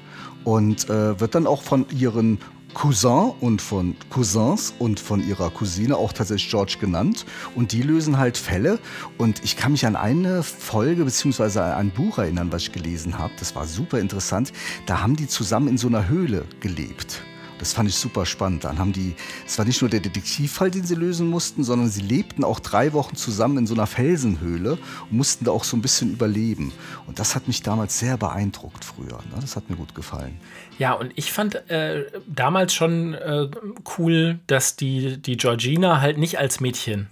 und 0.45 0.89
äh, 0.89 1.19
wird 1.19 1.35
dann 1.35 1.47
auch 1.47 1.61
von 1.61 1.85
ihren 1.89 2.39
Cousin 2.77 3.31
und 3.41 3.59
von 3.59 3.95
Cousins 4.11 4.71
und 4.77 4.99
von 4.99 5.27
ihrer 5.27 5.49
Cousine 5.49 5.97
auch 5.97 6.13
tatsächlich 6.13 6.51
George 6.51 6.75
genannt. 6.79 7.25
Und 7.55 7.71
die 7.71 7.81
lösen 7.81 8.19
halt 8.19 8.37
Fälle. 8.37 8.77
Und 9.17 9.43
ich 9.43 9.57
kann 9.57 9.71
mich 9.71 9.87
an 9.87 9.95
eine 9.95 10.43
Folge 10.43 11.03
beziehungsweise 11.03 11.63
an 11.63 11.71
ein 11.71 11.89
Buch 11.89 12.19
erinnern, 12.19 12.51
was 12.51 12.61
ich 12.61 12.71
gelesen 12.73 13.17
habe. 13.17 13.33
Das 13.39 13.55
war 13.55 13.65
super 13.65 13.97
interessant. 13.99 14.53
Da 14.85 15.01
haben 15.01 15.15
die 15.15 15.27
zusammen 15.27 15.69
in 15.69 15.79
so 15.79 15.87
einer 15.87 16.07
Höhle 16.07 16.45
gelebt. 16.59 17.23
Das 17.59 17.73
fand 17.73 17.89
ich 17.89 17.95
super 17.95 18.25
spannend. 18.25 18.63
Dann 18.63 18.79
haben 18.79 18.93
die, 18.93 19.15
es 19.45 19.57
war 19.57 19.65
nicht 19.65 19.81
nur 19.81 19.89
der 19.89 19.99
Detektivfall, 19.99 20.71
den 20.71 20.83
sie 20.83 20.95
lösen 20.95 21.27
mussten, 21.27 21.63
sondern 21.63 21.89
sie 21.89 22.01
lebten 22.01 22.43
auch 22.43 22.59
drei 22.59 22.93
Wochen 22.93 23.15
zusammen 23.15 23.59
in 23.59 23.67
so 23.67 23.73
einer 23.73 23.87
Felsenhöhle 23.87 24.73
und 25.09 25.11
mussten 25.11 25.45
da 25.45 25.51
auch 25.51 25.63
so 25.63 25.77
ein 25.77 25.81
bisschen 25.81 26.11
überleben. 26.11 26.71
Und 27.07 27.19
das 27.19 27.35
hat 27.35 27.47
mich 27.47 27.63
damals 27.63 27.99
sehr 27.99 28.17
beeindruckt 28.17 28.85
früher. 28.85 29.17
ne? 29.17 29.37
Das 29.41 29.55
hat 29.55 29.69
mir 29.69 29.75
gut 29.75 29.95
gefallen. 29.95 30.39
Ja, 30.77 30.93
und 30.93 31.11
ich 31.15 31.31
fand 31.31 31.55
äh, 31.69 32.05
damals 32.27 32.73
schon 32.73 33.13
äh, 33.13 33.49
cool, 33.97 34.39
dass 34.47 34.75
die, 34.75 35.17
die 35.17 35.37
Georgina 35.37 36.01
halt 36.01 36.17
nicht 36.17 36.37
als 36.37 36.59
Mädchen 36.59 37.07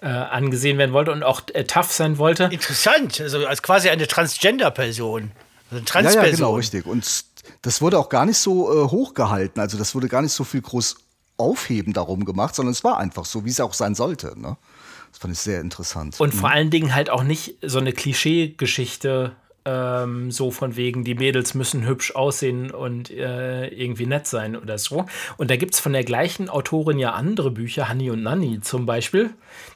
äh, 0.00 0.06
angesehen 0.06 0.78
werden 0.78 0.92
wollte 0.92 1.12
und 1.12 1.22
auch 1.22 1.42
äh, 1.54 1.64
tough 1.64 1.92
sein 1.92 2.18
wollte. 2.18 2.44
Interessant, 2.44 3.20
also 3.20 3.46
als 3.46 3.62
quasi 3.62 3.88
eine 3.88 4.06
Transgender-Person. 4.06 5.32
Also 5.72 5.76
eine 5.76 5.80
Ja, 5.80 5.84
Transperson. 6.12 6.24
ja, 6.24 6.30
genau, 6.36 6.54
richtig. 6.56 6.86
Und 6.86 7.24
das 7.62 7.80
wurde 7.80 7.98
auch 7.98 8.08
gar 8.08 8.26
nicht 8.26 8.38
so 8.38 8.70
äh, 8.84 8.88
hochgehalten. 8.88 9.60
Also 9.60 9.78
das 9.78 9.94
wurde 9.94 10.08
gar 10.08 10.22
nicht 10.22 10.32
so 10.32 10.44
viel 10.44 10.60
groß 10.60 10.96
Aufheben 11.38 11.92
darum 11.92 12.24
gemacht, 12.24 12.54
sondern 12.54 12.72
es 12.72 12.84
war 12.84 12.98
einfach 12.98 13.24
so, 13.24 13.44
wie 13.44 13.50
es 13.50 13.58
auch 13.60 13.74
sein 13.74 13.94
sollte. 13.94 14.38
Ne? 14.38 14.56
Das 15.10 15.18
fand 15.18 15.32
ich 15.32 15.40
sehr 15.40 15.60
interessant. 15.60 16.20
Und 16.20 16.34
vor 16.34 16.50
allen 16.50 16.70
Dingen 16.70 16.94
halt 16.94 17.10
auch 17.10 17.22
nicht 17.24 17.56
so 17.62 17.78
eine 17.78 17.92
Klischee-Geschichte, 17.92 19.34
ähm, 19.64 20.30
so 20.30 20.50
von 20.50 20.76
wegen, 20.76 21.04
die 21.04 21.14
Mädels 21.14 21.54
müssen 21.54 21.86
hübsch 21.86 22.14
aussehen 22.14 22.70
und 22.70 23.10
äh, 23.10 23.68
irgendwie 23.68 24.06
nett 24.06 24.26
sein 24.26 24.56
oder 24.56 24.78
so. 24.78 25.06
Und 25.36 25.50
da 25.50 25.56
gibt 25.56 25.74
es 25.74 25.80
von 25.80 25.92
der 25.92 26.04
gleichen 26.04 26.48
Autorin 26.48 26.98
ja 26.98 27.12
andere 27.12 27.50
Bücher, 27.50 27.88
Hanni 27.88 28.10
und 28.10 28.22
Nanni 28.22 28.60
zum 28.60 28.86
Beispiel. 28.86 29.30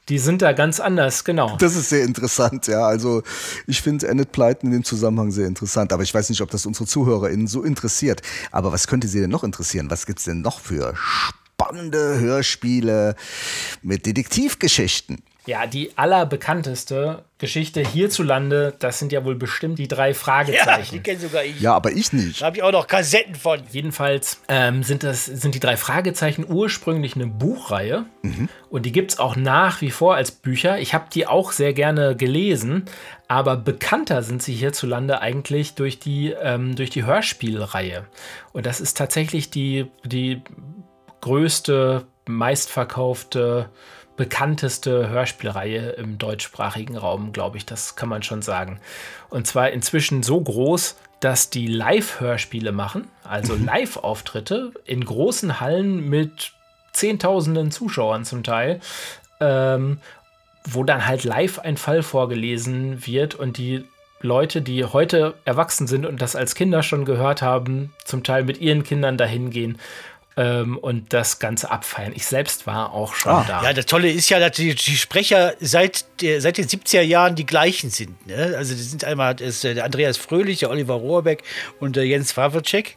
Die 0.09 0.18
sind 0.18 0.42
da 0.42 0.53
ganz 0.53 0.81
anders, 0.81 1.25
genau. 1.25 1.57
Das 1.59 1.77
ist 1.77 1.88
sehr 1.88 2.05
interessant, 2.05 2.66
ja. 2.66 2.87
Also 2.87 3.22
ich 3.66 3.81
finde 3.81 4.09
Annette 4.09 4.31
Pleiten 4.31 4.66
in 4.66 4.72
dem 4.72 4.85
Zusammenhang 4.85 5.31
sehr 5.31 5.46
interessant, 5.46 5.92
aber 5.92 6.03
ich 6.03 6.14
weiß 6.14 6.31
nicht, 6.31 6.40
ob 6.40 6.51
das 6.51 6.66
unsere 6.66 6.87
ZuhörerInnen 6.87 7.46
so 7.46 7.62
interessiert. 7.62 8.22
Aber 8.51 8.72
was 8.72 8.87
könnte 8.87 9.09
sie 9.09 9.20
denn 9.20 9.31
noch 9.31 9.44
interessieren? 9.44 9.90
Was 9.90 10.07
gibt's 10.07 10.25
denn 10.25 10.40
noch 10.40 10.61
für 10.61 10.94
spannende 10.96 12.18
Hörspiele 12.18 13.16
mit 13.83 14.07
Detektivgeschichten? 14.07 15.22
Ja, 15.46 15.66
die 15.66 15.96
allerbekannteste 15.96 17.24
Geschichte 17.38 17.80
hierzulande, 17.80 18.74
das 18.78 18.98
sind 18.98 19.12
ja 19.12 19.24
wohl 19.24 19.37
bestimmt 19.37 19.78
die 19.78 19.87
drei 19.87 20.09
Ja, 20.09 20.14
Fragezeichen. 20.14 20.94
die 20.96 21.00
kenne 21.00 21.20
sogar 21.20 21.44
ich. 21.44 21.61
Ja, 21.61 21.74
aber 21.74 21.92
ich 21.92 22.12
nicht. 22.12 22.40
Da 22.40 22.46
habe 22.46 22.56
ich 22.56 22.62
auch 22.62 22.72
noch 22.72 22.87
Kassetten 22.87 23.35
von. 23.35 23.61
Jedenfalls 23.70 24.40
ähm, 24.48 24.82
sind, 24.82 25.04
das, 25.04 25.26
sind 25.26 25.54
die 25.54 25.61
drei 25.61 25.76
Fragezeichen 25.76 26.44
ursprünglich 26.48 27.14
eine 27.14 27.26
Buchreihe 27.26 28.06
und 28.70 28.87
die 28.87 28.92
gibt 28.92 29.12
es 29.12 29.18
auch 29.20 29.37
nach 29.37 29.80
wie 29.82 29.90
vor 29.92 30.16
als 30.16 30.32
Bücher. 30.32 30.78
Ich 30.80 30.94
habe 30.94 31.06
die 31.12 31.26
auch 31.28 31.52
sehr 31.52 31.72
gerne 31.74 32.16
gelesen, 32.16 32.87
aber 33.28 33.56
bekannter 33.56 34.22
sind 34.24 34.42
sie 34.42 34.54
hierzulande 34.54 35.20
eigentlich 35.20 35.74
durch 35.74 36.00
die, 36.00 36.30
ähm, 36.30 36.74
durch 36.74 36.90
die 36.90 37.04
Hörspielreihe. 37.04 38.04
Und 38.52 38.66
das 38.66 38.80
ist 38.80 38.96
tatsächlich 38.96 39.50
die, 39.50 39.87
die 40.04 40.42
größte, 41.20 42.06
meistverkaufte, 42.28 43.68
bekannteste 44.16 45.09
Hörspielreihe 45.09 45.90
im 45.90 46.18
deutschsprachigen 46.18 46.96
Raum, 46.96 47.33
glaube 47.33 47.57
ich. 47.57 47.66
Das 47.66 47.96
kann 47.96 48.09
man 48.09 48.22
schon 48.22 48.42
sagen. 48.42 48.81
Und 49.29 49.46
zwar 49.46 49.70
inzwischen 49.70 50.22
so 50.22 50.40
groß, 50.40 50.96
dass 51.20 51.50
die 51.50 51.66
Live-Hörspiele 51.66 52.72
machen, 52.72 53.09
also 53.24 53.55
Live-Auftritte 53.55 54.72
in 54.85 55.05
großen 55.05 55.61
Hallen 55.61 56.09
mit 56.09 56.52
Zehntausenden 56.92 57.70
Zuschauern 57.70 58.24
zum 58.24 58.42
Teil, 58.42 58.81
ähm, 59.40 59.98
wo 60.64 60.83
dann 60.83 61.07
halt 61.07 61.24
live 61.24 61.59
ein 61.59 61.76
Fall 61.76 62.02
vorgelesen 62.02 63.07
wird 63.07 63.35
und 63.35 63.59
die 63.59 63.85
Leute, 64.22 64.62
die 64.62 64.85
heute 64.85 65.35
erwachsen 65.44 65.87
sind 65.87 66.07
und 66.07 66.22
das 66.22 66.37
als 66.37 66.55
Kinder 66.55 66.83
schon 66.83 67.05
gehört 67.05 67.42
haben, 67.42 67.92
zum 68.05 68.24
Teil 68.24 68.44
mit 68.44 68.61
ihren 68.61 68.83
Kindern 68.83 69.18
dahin 69.18 69.50
gehen 69.50 69.79
ähm, 70.37 70.77
und 70.79 71.12
das 71.12 71.38
Ganze 71.38 71.70
abfeiern. 71.70 72.12
Ich 72.14 72.27
selbst 72.27 72.66
war 72.66 72.92
auch 72.92 73.14
schon 73.14 73.33
Ah, 73.33 73.44
da. 73.46 73.62
Ja, 73.62 73.72
das 73.72 73.87
Tolle 73.87 74.11
ist 74.11 74.29
ja, 74.29 74.38
dass 74.38 74.53
die, 74.53 74.75
die 74.75 74.96
Sprecher 74.96 75.55
seit, 75.61 76.05
der, 76.20 76.40
seit 76.40 76.59
den 76.59 76.66
70er 76.66 77.01
Jahren 77.01 77.35
die 77.35 77.46
gleichen 77.46 77.90
sind. 77.90 78.27
Ne? 78.27 78.55
Also 78.57 78.75
die 78.75 78.83
sind 78.83 79.05
einmal 79.05 79.35
das 79.35 79.49
ist, 79.49 79.64
äh, 79.64 79.75
der 79.75 79.85
Andreas 79.85 80.16
Fröhlich, 80.16 80.61
der 80.61 80.70
Oliver 80.70 80.94
Rohrbeck 80.94 81.42
und 81.81 81.96
der 81.96 82.07
Jens 82.07 82.37
Wawrczyk. 82.37 82.96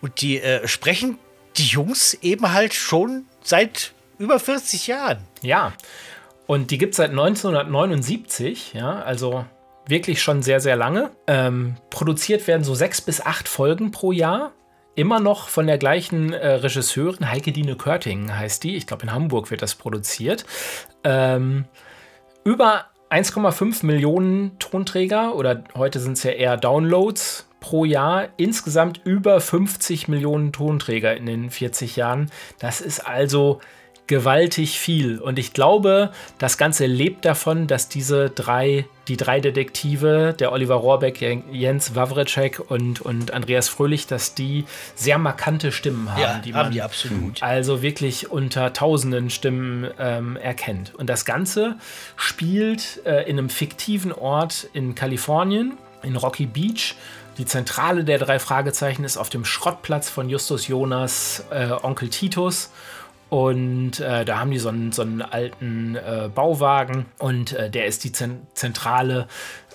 Und 0.00 0.20
die 0.20 0.40
äh, 0.40 0.66
sprechen 0.68 1.18
die 1.56 1.66
Jungs 1.66 2.14
eben 2.14 2.52
halt 2.52 2.74
schon 2.74 3.24
seit 3.42 3.92
über 4.18 4.38
40 4.38 4.86
Jahren. 4.86 5.18
Ja, 5.42 5.72
und 6.46 6.70
die 6.70 6.78
gibt 6.78 6.92
es 6.92 6.98
seit 6.98 7.10
1979, 7.10 8.74
ja, 8.74 9.02
also 9.02 9.44
wirklich 9.88 10.22
schon 10.22 10.42
sehr, 10.42 10.60
sehr 10.60 10.76
lange. 10.76 11.10
Ähm, 11.26 11.76
produziert 11.90 12.46
werden 12.46 12.64
so 12.64 12.74
sechs 12.74 13.00
bis 13.00 13.20
acht 13.20 13.48
Folgen 13.48 13.90
pro 13.90 14.12
Jahr. 14.12 14.52
Immer 14.96 15.20
noch 15.20 15.48
von 15.48 15.66
der 15.66 15.76
gleichen 15.76 16.32
äh, 16.32 16.52
Regisseurin, 16.54 17.30
Heike 17.30 17.52
Dine 17.52 17.76
Körting 17.76 18.34
heißt 18.34 18.64
die. 18.64 18.76
Ich 18.76 18.86
glaube, 18.86 19.02
in 19.02 19.12
Hamburg 19.12 19.50
wird 19.50 19.60
das 19.60 19.74
produziert. 19.74 20.46
Ähm, 21.04 21.66
über 22.44 22.86
1,5 23.10 23.84
Millionen 23.84 24.58
Tonträger 24.58 25.34
oder 25.34 25.64
heute 25.74 26.00
sind 26.00 26.14
es 26.14 26.22
ja 26.22 26.30
eher 26.30 26.56
Downloads 26.56 27.46
pro 27.60 27.84
Jahr. 27.84 28.28
Insgesamt 28.38 29.02
über 29.04 29.38
50 29.38 30.08
Millionen 30.08 30.52
Tonträger 30.52 31.14
in 31.14 31.26
den 31.26 31.50
40 31.50 31.96
Jahren. 31.96 32.30
Das 32.58 32.80
ist 32.80 33.06
also 33.06 33.60
gewaltig 34.06 34.78
viel. 34.78 35.18
Und 35.18 35.38
ich 35.38 35.52
glaube, 35.52 36.10
das 36.38 36.58
Ganze 36.58 36.86
lebt 36.86 37.24
davon, 37.24 37.66
dass 37.66 37.88
diese 37.88 38.30
drei, 38.30 38.86
die 39.08 39.16
drei 39.16 39.40
Detektive, 39.40 40.34
der 40.38 40.52
Oliver 40.52 40.76
Rohrbeck, 40.76 41.20
Jens 41.50 41.94
Wawrczyk 41.94 42.60
und, 42.68 43.00
und 43.00 43.32
Andreas 43.32 43.68
Fröhlich, 43.68 44.06
dass 44.06 44.34
die 44.34 44.64
sehr 44.94 45.18
markante 45.18 45.72
Stimmen 45.72 46.10
haben, 46.12 46.20
Ja, 46.20 46.38
die 46.38 46.54
haben 46.54 46.66
man 46.66 46.72
die 46.72 46.82
absolut. 46.82 47.42
also 47.42 47.82
wirklich 47.82 48.30
unter 48.30 48.72
tausenden 48.72 49.30
Stimmen 49.30 49.90
ähm, 49.98 50.36
erkennt. 50.36 50.94
Und 50.94 51.08
das 51.08 51.24
Ganze 51.24 51.76
spielt 52.16 53.04
äh, 53.04 53.28
in 53.28 53.38
einem 53.38 53.48
fiktiven 53.50 54.12
Ort 54.12 54.68
in 54.72 54.94
Kalifornien, 54.94 55.76
in 56.02 56.16
Rocky 56.16 56.46
Beach. 56.46 56.94
Die 57.38 57.44
Zentrale 57.44 58.04
der 58.04 58.18
drei 58.18 58.38
Fragezeichen 58.38 59.04
ist 59.04 59.18
auf 59.18 59.28
dem 59.28 59.44
Schrottplatz 59.44 60.08
von 60.08 60.30
Justus 60.30 60.68
Jonas 60.68 61.44
äh, 61.50 61.70
Onkel 61.82 62.08
Titus. 62.08 62.70
Und 63.28 63.98
äh, 64.00 64.24
da 64.24 64.38
haben 64.38 64.50
die 64.50 64.58
so 64.58 64.68
einen, 64.68 64.92
so 64.92 65.02
einen 65.02 65.20
alten 65.20 65.96
äh, 65.96 66.30
Bauwagen 66.32 67.06
und 67.18 67.52
äh, 67.52 67.70
der 67.70 67.86
ist 67.86 68.04
die 68.04 68.12
Zen 68.12 68.46
Zentrale. 68.54 69.26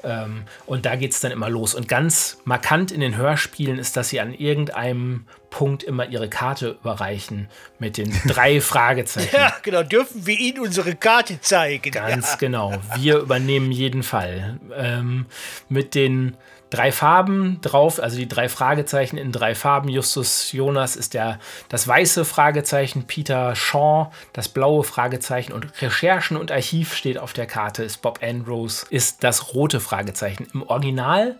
Ähm, 0.03 0.43
und 0.65 0.85
da 0.85 0.95
geht 0.95 1.11
es 1.11 1.19
dann 1.19 1.31
immer 1.31 1.49
los. 1.49 1.75
Und 1.75 1.87
ganz 1.87 2.39
markant 2.43 2.91
in 2.91 3.01
den 3.01 3.17
Hörspielen 3.17 3.77
ist, 3.77 3.97
dass 3.97 4.09
sie 4.09 4.19
an 4.19 4.33
irgendeinem 4.33 5.25
Punkt 5.49 5.83
immer 5.83 6.07
ihre 6.07 6.29
Karte 6.29 6.77
überreichen 6.81 7.49
mit 7.77 7.97
den 7.97 8.11
drei 8.27 8.61
Fragezeichen. 8.61 9.35
Ja, 9.35 9.53
genau. 9.61 9.83
Dürfen 9.83 10.25
wir 10.25 10.39
Ihnen 10.39 10.59
unsere 10.59 10.95
Karte 10.95 11.39
zeigen? 11.41 11.91
Ganz 11.91 12.31
ja. 12.31 12.37
genau. 12.37 12.73
Wir 12.95 13.17
übernehmen 13.17 13.71
jeden 13.71 14.03
Fall. 14.03 14.59
Ähm, 14.73 15.25
mit 15.69 15.93
den 15.93 16.37
drei 16.71 16.91
Farben 16.91 17.59
drauf, 17.61 18.01
also 18.01 18.17
die 18.17 18.27
drei 18.27 18.49
Fragezeichen 18.49 19.17
in 19.17 19.31
drei 19.31 19.53
Farben. 19.53 19.89
Justus 19.89 20.51
Jonas 20.51 20.95
ist 20.95 21.13
der, 21.13 21.39
das 21.69 21.87
weiße 21.87 22.25
Fragezeichen, 22.25 23.05
Peter 23.05 23.55
Shaw 23.55 24.11
das 24.33 24.49
blaue 24.49 24.83
Fragezeichen 24.83 25.53
und 25.53 25.81
Recherchen 25.81 26.37
und 26.37 26.51
Archiv 26.51 26.95
steht 26.95 27.19
auf 27.19 27.33
der 27.33 27.45
Karte, 27.45 27.83
ist 27.83 28.01
Bob 28.01 28.19
Andrews, 28.23 28.83
ist 28.89 29.23
das 29.23 29.53
rote 29.53 29.79
Fragezeichen. 29.79 30.47
Im 30.53 30.63
Original 30.63 31.37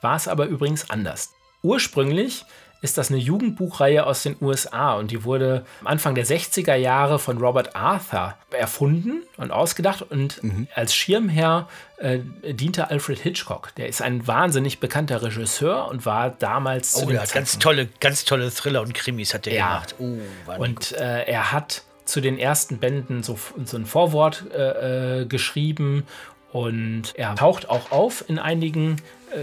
war 0.00 0.16
es 0.16 0.28
aber 0.28 0.46
übrigens 0.46 0.90
anders. 0.90 1.30
Ursprünglich 1.62 2.44
ist 2.84 2.98
das 2.98 3.08
eine 3.10 3.18
Jugendbuchreihe 3.18 4.04
aus 4.06 4.22
den 4.22 4.36
USA 4.42 4.92
und 4.94 5.10
die 5.10 5.24
wurde 5.24 5.64
Anfang 5.84 6.14
der 6.14 6.26
60er 6.26 6.74
Jahre 6.74 7.18
von 7.18 7.38
Robert 7.38 7.74
Arthur 7.74 8.34
erfunden 8.50 9.22
und 9.38 9.50
ausgedacht 9.50 10.02
und 10.02 10.40
als 10.74 10.94
Schirmherr 10.94 11.66
äh, 11.96 12.18
diente 12.52 12.90
Alfred 12.90 13.18
Hitchcock. 13.18 13.74
Der 13.76 13.88
ist 13.88 14.02
ein 14.02 14.26
wahnsinnig 14.26 14.80
bekannter 14.80 15.22
Regisseur 15.22 15.88
und 15.88 16.04
war 16.04 16.28
damals 16.30 16.92
zu 16.92 17.06
Oh 17.06 17.10
ja, 17.10 17.20
ganz 17.20 17.30
Zeitpunkt- 17.32 17.62
tolle, 17.62 17.88
ganz 18.00 18.24
tolle 18.26 18.50
Thriller 18.52 18.82
und 18.82 18.92
Krimis 18.92 19.32
hat 19.32 19.46
er 19.46 19.54
Ja. 19.54 19.66
gemacht. 19.68 19.94
Oh, 19.98 20.62
und 20.62 20.92
äh, 20.92 21.22
er 21.24 21.52
hat 21.52 21.82
zu 22.04 22.20
den 22.20 22.38
ersten 22.38 22.78
Bänden 22.78 23.22
so, 23.22 23.38
so 23.64 23.78
ein 23.78 23.86
Vorwort 23.86 24.44
äh, 24.54 25.22
äh, 25.22 25.26
geschrieben 25.26 26.04
und 26.52 27.14
er 27.16 27.34
taucht 27.34 27.68
auch 27.70 27.90
auf 27.90 28.24
in 28.28 28.38
einigen 28.38 28.96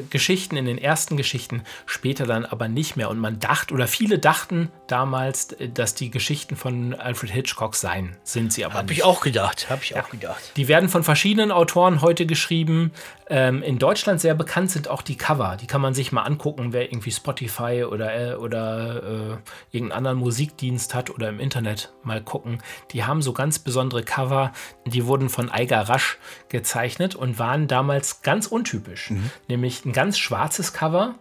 Geschichten, 0.09 0.57
in 0.57 0.65
den 0.65 0.77
ersten 0.77 1.17
Geschichten, 1.17 1.63
später 1.85 2.25
dann 2.25 2.45
aber 2.45 2.67
nicht 2.67 2.95
mehr. 2.95 3.09
Und 3.09 3.19
man 3.19 3.39
dachte, 3.39 3.73
oder 3.73 3.87
viele 3.87 4.19
dachten 4.19 4.69
damals, 4.87 5.53
äh, 5.53 5.69
dass 5.69 5.95
die 5.95 6.11
Geschichten 6.11 6.55
von 6.55 6.93
Alfred 6.93 7.31
Hitchcock 7.31 7.75
seien. 7.75 8.15
Sind 8.23 8.53
sie 8.53 8.65
aber 8.65 8.75
Hab 8.75 8.89
nicht. 8.89 8.97
ich 8.97 9.03
auch 9.03 9.21
gedacht, 9.21 9.69
habe 9.69 9.81
ich 9.83 9.95
auch 9.97 10.09
gedacht. 10.09 10.41
Die 10.55 10.67
werden 10.67 10.89
von 10.89 11.03
verschiedenen 11.03 11.51
Autoren 11.51 12.01
heute 12.01 12.25
geschrieben. 12.25 12.91
Ähm, 13.29 13.63
in 13.63 13.79
Deutschland 13.79 14.19
sehr 14.19 14.33
bekannt 14.33 14.71
sind 14.71 14.89
auch 14.89 15.01
die 15.01 15.15
Cover. 15.15 15.57
Die 15.59 15.67
kann 15.67 15.79
man 15.79 15.93
sich 15.93 16.11
mal 16.11 16.23
angucken, 16.23 16.73
wer 16.73 16.91
irgendwie 16.91 17.11
Spotify 17.11 17.85
oder, 17.89 18.33
äh, 18.33 18.35
oder 18.35 19.03
äh, 19.03 19.37
irgendeinen 19.71 19.97
anderen 19.97 20.17
Musikdienst 20.17 20.93
hat 20.93 21.09
oder 21.09 21.29
im 21.29 21.39
Internet 21.39 21.93
mal 22.03 22.21
gucken. 22.21 22.61
Die 22.91 23.05
haben 23.05 23.21
so 23.21 23.31
ganz 23.31 23.59
besondere 23.59 24.03
Cover. 24.03 24.51
Die 24.85 25.05
wurden 25.05 25.29
von 25.29 25.49
Eiger 25.49 25.81
Rasch 25.81 26.17
gezeichnet 26.49 27.15
und 27.15 27.39
waren 27.39 27.67
damals 27.67 28.21
ganz 28.21 28.47
untypisch. 28.47 29.13
Nämlich 29.47 29.80
ein 29.85 29.93
ganz 29.93 30.17
schwarzes 30.17 30.73
Cover, 30.73 31.15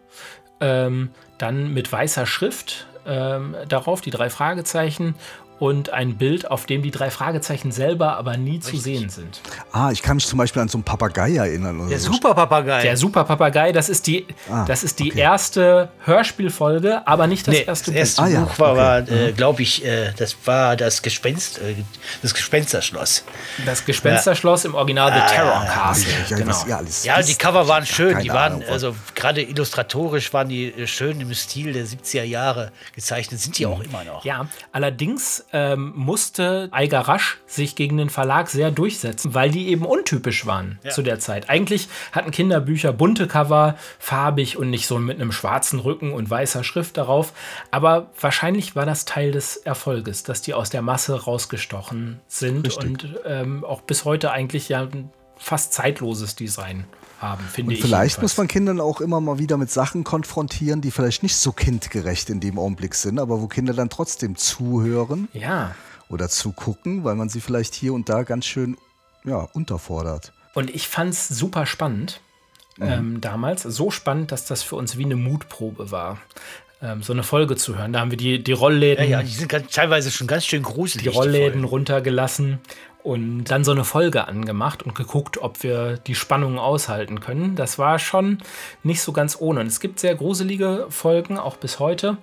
ähm, 0.60 1.10
dann 1.38 1.72
mit 1.72 1.90
weißer 1.90 2.26
Schrift 2.26 2.86
ähm, 3.06 3.56
darauf, 3.68 4.00
die 4.00 4.10
drei 4.10 4.30
Fragezeichen 4.30 5.14
und 5.60 5.90
ein 5.92 6.16
Bild, 6.16 6.50
auf 6.50 6.66
dem 6.66 6.82
die 6.82 6.90
drei 6.90 7.10
Fragezeichen 7.10 7.70
selber 7.70 8.16
aber 8.16 8.36
nie 8.36 8.58
zu 8.58 8.76
sehen 8.76 9.10
sind. 9.10 9.40
Ah, 9.70 9.90
ich 9.92 10.02
kann 10.02 10.16
mich 10.16 10.26
zum 10.26 10.38
Beispiel 10.38 10.60
an 10.62 10.68
so 10.68 10.78
einen 10.78 10.84
Papagei 10.84 11.36
erinnern. 11.36 11.78
Oder 11.80 11.90
Der 11.90 12.00
so. 12.00 12.12
Superpapagei. 12.14 12.82
Der 12.82 12.96
Superpapagei, 12.96 13.70
das 13.72 13.88
ist 13.88 14.06
die, 14.08 14.26
Ah, 14.50 14.64
das 14.64 14.82
ist 14.82 14.98
die 14.98 15.10
okay. 15.12 15.20
erste 15.20 15.90
Hörspielfolge, 16.04 17.06
aber 17.06 17.26
nicht 17.26 17.46
das 17.46 17.54
Nee, 17.54 17.62
erste 17.64 17.90
das 17.92 17.98
erste 18.00 18.22
Ah, 18.22 18.28
ja, 18.28 18.40
Buch 18.40 18.58
war, 18.58 18.70
okay. 19.02 19.10
war 19.12 19.18
äh, 19.28 19.32
glaube 19.32 19.62
ich, 19.62 19.84
äh, 19.84 20.12
das 20.16 20.34
war 20.44 20.76
das 20.76 21.02
Gespenst, 21.02 21.58
äh, 21.58 21.74
das 22.22 22.32
Gespensterschloss. 22.34 23.20
Buch. 23.20 23.64
Das 23.66 23.84
Gespensterschloss 23.84 24.64
im 24.64 24.74
Original 24.74 25.12
The 25.12 25.34
Terror 25.34 25.64
Castle. 25.66 26.12
Ja, 26.28 26.36
genau. 26.36 26.64
Ja, 26.66 26.80
wisst. 26.82 27.28
die 27.28 27.34
Cover 27.34 27.68
waren 27.68 27.84
schön. 27.86 28.18
Die 28.20 28.30
waren, 28.30 28.54
Ahnung 28.54 28.64
also 28.68 28.94
gerade 29.14 29.42
illustratorisch 29.42 30.32
waren 30.32 30.48
die 30.48 30.68
äh, 30.68 30.86
schön 30.86 31.20
im 31.20 31.32
Stil 31.34 31.72
der 31.74 31.84
70er 31.86 32.22
Jahre 32.22 32.72
gezeichnet. 32.94 33.40
Sind 33.40 33.58
die 33.58 33.66
auch 33.66 33.80
immer 33.80 34.04
noch. 34.04 34.24
Ja, 34.24 34.46
allerdings 34.72 35.44
ähm, 35.52 35.92
musste 35.96 36.68
Eiger 36.70 37.00
Rasch 37.00 37.38
sich 37.46 37.74
gegen 37.76 37.96
den 37.96 38.10
Verlag 38.10 38.48
sehr 38.48 38.70
durchsetzen, 38.70 39.34
weil 39.34 39.50
die 39.50 39.68
eben 39.68 39.84
untypisch 39.84 40.46
waren 40.46 40.78
zu 40.88 41.02
der 41.02 41.18
Zeit. 41.18 41.50
Eigentlich 41.50 41.88
hatten 42.12 42.30
Kinderbücher 42.30 42.92
bunte 42.92 43.26
Cover, 43.26 43.76
farbig 43.98 44.56
und 44.56 44.70
nicht 44.70 44.86
so 44.86 44.98
mit 44.98 45.20
einem 45.20 45.32
schwarzen 45.32 45.80
Rücken 45.80 46.12
und 46.12 46.30
weißer 46.30 46.64
Schrift 46.64 46.96
darauf. 46.96 47.32
Aber 47.70 48.10
wahrscheinlich 48.20 48.76
war 48.76 48.86
das 48.86 49.04
Teil 49.04 49.32
des 49.32 49.56
Erfolges, 49.56 50.22
dass 50.22 50.42
die 50.42 50.54
aus 50.54 50.70
der 50.70 50.82
Masse 50.82 51.24
rausgestochen 51.24 52.20
sind 52.28 52.76
und 52.76 53.18
ähm, 53.24 53.64
auch 53.64 53.80
bis 53.80 54.04
heute 54.04 54.30
eigentlich 54.30 54.68
ja 54.68 54.82
ein 54.82 55.10
fast 55.36 55.72
zeitloses 55.72 56.36
Design 56.36 56.84
haben, 57.20 57.44
finde 57.44 57.68
Und 57.70 57.74
ich. 57.74 57.80
vielleicht 57.82 58.12
jedenfalls. 58.16 58.22
muss 58.22 58.36
man 58.38 58.48
Kindern 58.48 58.80
auch 58.80 59.00
immer 59.00 59.20
mal 59.20 59.38
wieder 59.38 59.56
mit 59.56 59.70
Sachen 59.70 60.04
konfrontieren, 60.04 60.80
die 60.80 60.90
vielleicht 60.90 61.22
nicht 61.22 61.36
so 61.36 61.52
kindgerecht 61.52 62.30
in 62.30 62.40
dem 62.40 62.58
Augenblick 62.58 62.94
sind, 62.94 63.18
aber 63.18 63.40
wo 63.40 63.46
Kinder 63.46 63.72
dann 63.74 63.90
trotzdem 63.90 64.36
zuhören 64.36 65.28
Ja. 65.32 65.74
oder 66.08 66.28
zugucken, 66.28 67.04
weil 67.04 67.14
man 67.16 67.28
sie 67.28 67.40
vielleicht 67.40 67.74
hier 67.74 67.92
und 67.94 68.08
da 68.08 68.22
ganz 68.22 68.46
schön 68.46 68.76
ja, 69.24 69.46
unterfordert. 69.52 70.32
Und 70.54 70.74
ich 70.74 70.88
fand 70.88 71.12
es 71.12 71.28
super 71.28 71.66
spannend 71.66 72.20
ähm, 72.80 73.20
damals. 73.20 73.62
So 73.62 73.90
spannend, 73.90 74.32
dass 74.32 74.46
das 74.46 74.62
für 74.62 74.76
uns 74.76 74.96
wie 74.96 75.04
eine 75.04 75.16
Mutprobe 75.16 75.90
war, 75.90 76.18
ähm, 76.82 77.02
so 77.02 77.12
eine 77.12 77.22
Folge 77.22 77.56
zu 77.56 77.76
hören. 77.76 77.92
Da 77.92 78.00
haben 78.00 78.10
wir 78.10 78.16
die, 78.16 78.42
die 78.42 78.52
Ja, 78.52 78.56
Rollläden, 78.56 79.08
ja, 79.10 79.22
die 79.22 79.28
sind 79.30 79.48
ganz, 79.48 79.70
teilweise 79.70 80.10
schon 80.10 80.26
ganz 80.26 80.46
schön 80.46 80.62
gruselig. 80.62 81.02
die 81.02 81.08
Rollläden 81.10 81.52
Folgen. 81.60 81.64
runtergelassen 81.64 82.58
und 83.02 83.44
dann 83.44 83.64
so 83.64 83.72
eine 83.72 83.84
Folge 83.84 84.28
angemacht 84.28 84.82
und 84.82 84.94
geguckt, 84.94 85.38
ob 85.38 85.62
wir 85.62 85.96
die 85.96 86.14
Spannung 86.14 86.58
aushalten 86.58 87.20
können. 87.20 87.56
Das 87.56 87.78
war 87.78 87.98
schon 87.98 88.38
nicht 88.82 89.02
so 89.02 89.12
ganz 89.12 89.36
ohne. 89.40 89.60
Und 89.60 89.66
es 89.66 89.80
gibt 89.80 90.00
sehr 90.00 90.14
gruselige 90.14 90.86
Folgen, 90.90 91.38
auch 91.38 91.56
bis 91.56 91.78
heute. 91.78 92.18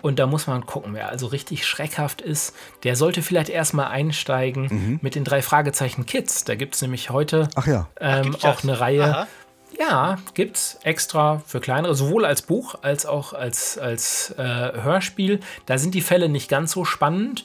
Und 0.00 0.18
da 0.18 0.26
muss 0.26 0.46
man 0.46 0.64
gucken, 0.64 0.94
wer 0.94 1.08
also 1.08 1.26
richtig 1.26 1.66
schreckhaft 1.66 2.20
ist, 2.20 2.54
der 2.84 2.94
sollte 2.94 3.22
vielleicht 3.22 3.48
erstmal 3.48 3.88
einsteigen 3.88 4.98
mit 5.02 5.14
den 5.14 5.24
drei 5.24 5.42
Fragezeichen 5.42 6.06
Kids. 6.06 6.44
Da 6.44 6.54
gibt 6.54 6.76
es 6.76 6.82
nämlich 6.82 7.10
heute 7.10 7.48
Ach 7.56 7.66
ja. 7.66 7.88
ähm, 8.00 8.36
auch 8.42 8.62
eine 8.62 8.78
Reihe. 8.78 9.04
Aha. 9.04 9.26
Ja, 9.78 10.16
gibt's 10.34 10.78
extra 10.82 11.42
für 11.46 11.60
kleinere, 11.60 11.94
sowohl 11.94 12.24
als 12.24 12.42
Buch 12.42 12.76
als 12.82 13.06
auch 13.06 13.32
als, 13.32 13.78
als 13.78 14.34
äh, 14.38 14.42
Hörspiel. 14.42 15.40
Da 15.66 15.78
sind 15.78 15.94
die 15.94 16.00
Fälle 16.00 16.28
nicht 16.28 16.48
ganz 16.48 16.72
so 16.72 16.84
spannend, 16.84 17.44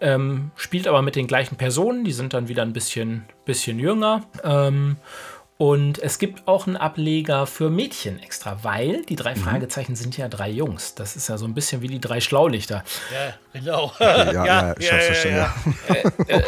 ähm, 0.00 0.50
spielt 0.56 0.86
aber 0.88 1.02
mit 1.02 1.16
den 1.16 1.26
gleichen 1.26 1.56
Personen, 1.56 2.04
die 2.04 2.12
sind 2.12 2.34
dann 2.34 2.48
wieder 2.48 2.62
ein 2.62 2.72
bisschen, 2.72 3.24
bisschen 3.44 3.78
jünger. 3.78 4.22
Ähm, 4.44 4.96
und 5.58 5.98
es 6.00 6.18
gibt 6.18 6.46
auch 6.46 6.66
einen 6.66 6.76
Ableger 6.76 7.46
für 7.46 7.70
Mädchen 7.70 8.22
extra, 8.22 8.58
weil 8.62 9.06
die 9.06 9.16
drei 9.16 9.34
Fragezeichen 9.34 9.96
sind 9.96 10.14
ja 10.18 10.28
drei 10.28 10.50
Jungs. 10.50 10.94
Das 10.94 11.16
ist 11.16 11.30
ja 11.30 11.38
so 11.38 11.46
ein 11.46 11.54
bisschen 11.54 11.80
wie 11.80 11.88
die 11.88 11.98
drei 11.98 12.20
Schlaulichter. 12.20 12.84
Ja, 13.10 13.34
genau. 13.58 13.92
Ja, 14.00 14.44
ja, 14.44 14.74
ich 14.78 14.92
hab's 14.92 15.06
verstanden. 15.06 15.74
Ja. 16.28 16.42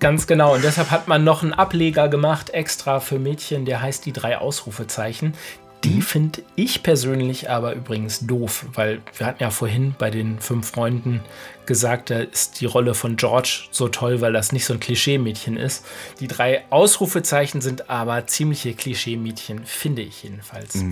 Ganz 0.00 0.26
genau. 0.26 0.54
Und 0.54 0.64
deshalb 0.64 0.90
hat 0.90 1.06
man 1.06 1.22
noch 1.22 1.44
einen 1.44 1.52
Ableger 1.52 2.08
gemacht, 2.08 2.50
extra 2.50 2.98
für 2.98 3.20
Mädchen, 3.20 3.66
der 3.66 3.82
heißt 3.82 4.04
die 4.04 4.12
drei 4.12 4.38
Ausrufezeichen. 4.38 5.34
Die 5.84 6.02
finde 6.02 6.42
ich 6.56 6.82
persönlich 6.82 7.48
aber 7.48 7.72
übrigens 7.72 8.20
doof, 8.26 8.66
weil 8.74 9.00
wir 9.16 9.26
hatten 9.26 9.42
ja 9.42 9.50
vorhin 9.50 9.94
bei 9.98 10.10
den 10.10 10.38
fünf 10.38 10.70
Freunden 10.70 11.20
gesagt, 11.64 12.10
da 12.10 12.18
ist 12.18 12.60
die 12.60 12.66
Rolle 12.66 12.94
von 12.94 13.16
George 13.16 13.62
so 13.70 13.88
toll, 13.88 14.20
weil 14.20 14.32
das 14.32 14.52
nicht 14.52 14.66
so 14.66 14.74
ein 14.74 14.80
Klischee-Mädchen 14.80 15.56
ist. 15.56 15.86
Die 16.20 16.28
drei 16.28 16.64
Ausrufezeichen 16.68 17.62
sind 17.62 17.88
aber 17.88 18.26
ziemliche 18.26 18.74
Klischee-Mädchen, 18.74 19.64
finde 19.64 20.02
ich 20.02 20.22
jedenfalls. 20.22 20.84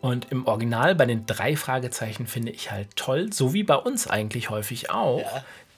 Und 0.00 0.30
im 0.30 0.46
Original 0.46 0.94
bei 0.94 1.06
den 1.06 1.26
drei 1.26 1.56
Fragezeichen 1.56 2.26
finde 2.26 2.50
ich 2.50 2.72
halt 2.72 2.96
toll, 2.96 3.32
so 3.32 3.52
wie 3.52 3.62
bei 3.62 3.76
uns 3.76 4.08
eigentlich 4.08 4.50
häufig 4.50 4.90
auch, 4.90 5.24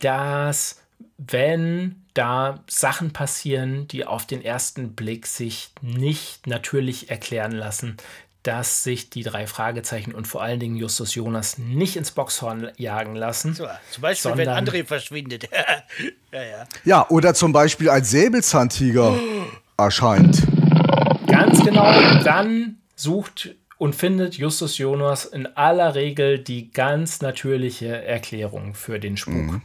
dass 0.00 0.80
wenn 1.18 2.02
da 2.14 2.64
Sachen 2.68 3.12
passieren, 3.12 3.86
die 3.88 4.04
auf 4.04 4.26
den 4.26 4.44
ersten 4.44 4.94
Blick 4.94 5.26
sich 5.26 5.70
nicht 5.82 6.46
natürlich 6.46 7.10
erklären 7.10 7.52
lassen, 7.52 7.96
dass 8.42 8.84
sich 8.84 9.10
die 9.10 9.22
drei 9.22 9.46
Fragezeichen 9.46 10.14
und 10.14 10.26
vor 10.26 10.42
allen 10.42 10.60
Dingen 10.60 10.76
Justus 10.76 11.14
Jonas 11.14 11.58
nicht 11.58 11.96
ins 11.96 12.12
Boxhorn 12.12 12.70
jagen 12.76 13.14
lassen. 13.16 13.54
So, 13.54 13.66
zum 13.90 14.02
Beispiel, 14.02 14.30
wenn 14.36 14.46
sondern- 14.46 14.66
André 14.68 14.84
verschwindet. 14.84 15.48
ja, 16.32 16.42
ja. 16.42 16.64
ja, 16.84 17.06
oder 17.10 17.34
zum 17.34 17.52
Beispiel 17.52 17.90
ein 17.90 18.04
Säbelzahntiger 18.04 19.14
erscheint. 19.76 20.42
Ganz 21.26 21.62
genau, 21.64 21.92
dann 22.24 22.78
sucht 22.94 23.54
und 23.76 23.94
findet 23.94 24.34
Justus 24.36 24.78
Jonas 24.78 25.24
in 25.24 25.46
aller 25.56 25.94
Regel 25.94 26.38
die 26.38 26.70
ganz 26.70 27.20
natürliche 27.20 28.02
Erklärung 28.04 28.74
für 28.74 28.98
den 28.98 29.16
Spuk. 29.16 29.60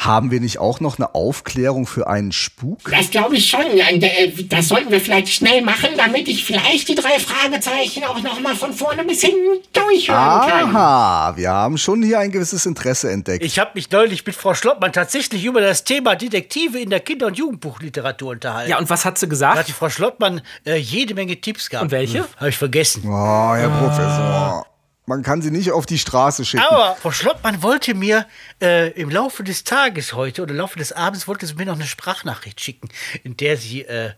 Haben 0.00 0.30
wir 0.30 0.40
nicht 0.40 0.58
auch 0.58 0.80
noch 0.80 0.98
eine 0.98 1.14
Aufklärung 1.14 1.86
für 1.86 2.06
einen 2.08 2.32
Spuk? 2.32 2.78
Das 2.90 3.10
glaube 3.10 3.36
ich 3.36 3.50
schon. 3.50 3.60
Äh, 3.60 4.32
Das 4.48 4.68
sollten 4.68 4.90
wir 4.90 4.98
vielleicht 4.98 5.28
schnell 5.28 5.60
machen, 5.60 5.90
damit 5.98 6.26
ich 6.26 6.42
vielleicht 6.42 6.88
die 6.88 6.94
drei 6.94 7.18
Fragezeichen 7.18 8.04
auch 8.04 8.18
noch 8.22 8.40
mal 8.40 8.56
von 8.56 8.72
vorne 8.72 9.04
bis 9.04 9.20
hinten 9.20 9.60
durchhören 9.74 10.40
kann. 10.48 10.74
Aha, 10.74 11.36
wir 11.36 11.50
haben 11.50 11.76
schon 11.76 12.02
hier 12.02 12.18
ein 12.18 12.32
gewisses 12.32 12.64
Interesse 12.64 13.10
entdeckt. 13.10 13.44
Ich 13.44 13.58
habe 13.58 13.72
mich 13.74 13.90
neulich 13.90 14.24
mit 14.24 14.34
Frau 14.34 14.54
Schlottmann 14.54 14.94
tatsächlich 14.94 15.44
über 15.44 15.60
das 15.60 15.84
Thema 15.84 16.16
Detektive 16.16 16.80
in 16.80 16.88
der 16.88 17.00
Kinder- 17.00 17.26
und 17.26 17.36
Jugendbuchliteratur 17.36 18.30
unterhalten. 18.30 18.70
Ja, 18.70 18.78
und 18.78 18.88
was 18.88 19.04
hat 19.04 19.18
sie 19.18 19.26
da 19.26 19.30
gesagt? 19.30 19.58
hat 19.58 19.68
die 19.68 19.72
Frau 19.72 19.90
Schlottmann 19.90 20.40
äh, 20.64 20.76
jede 20.76 21.12
Menge 21.12 21.38
Tipps 21.38 21.68
gehabt. 21.68 21.84
Und 21.84 21.90
welche? 21.90 22.24
Habe 22.38 22.48
ich 22.48 22.56
vergessen. 22.56 23.02
Oh, 23.06 23.54
Herr 23.54 23.68
Professor. 23.68 24.66
Man 25.10 25.24
kann 25.24 25.42
sie 25.42 25.50
nicht 25.50 25.72
auf 25.72 25.86
die 25.86 25.98
Straße 25.98 26.44
schicken. 26.44 26.62
Aber 26.68 26.94
Frau 26.94 27.10
Schlottmann 27.10 27.64
wollte 27.64 27.94
mir 27.94 28.28
äh, 28.62 28.90
im 28.92 29.10
Laufe 29.10 29.42
des 29.42 29.64
Tages 29.64 30.12
heute 30.12 30.42
oder 30.42 30.52
im 30.52 30.58
Laufe 30.58 30.78
des 30.78 30.92
Abends 30.92 31.26
wollte 31.26 31.46
sie 31.46 31.54
mir 31.54 31.66
noch 31.66 31.74
eine 31.74 31.86
Sprachnachricht 31.86 32.60
schicken, 32.60 32.88
in 33.24 33.36
der 33.36 33.56
sie 33.56 33.82
äh, 33.82 34.12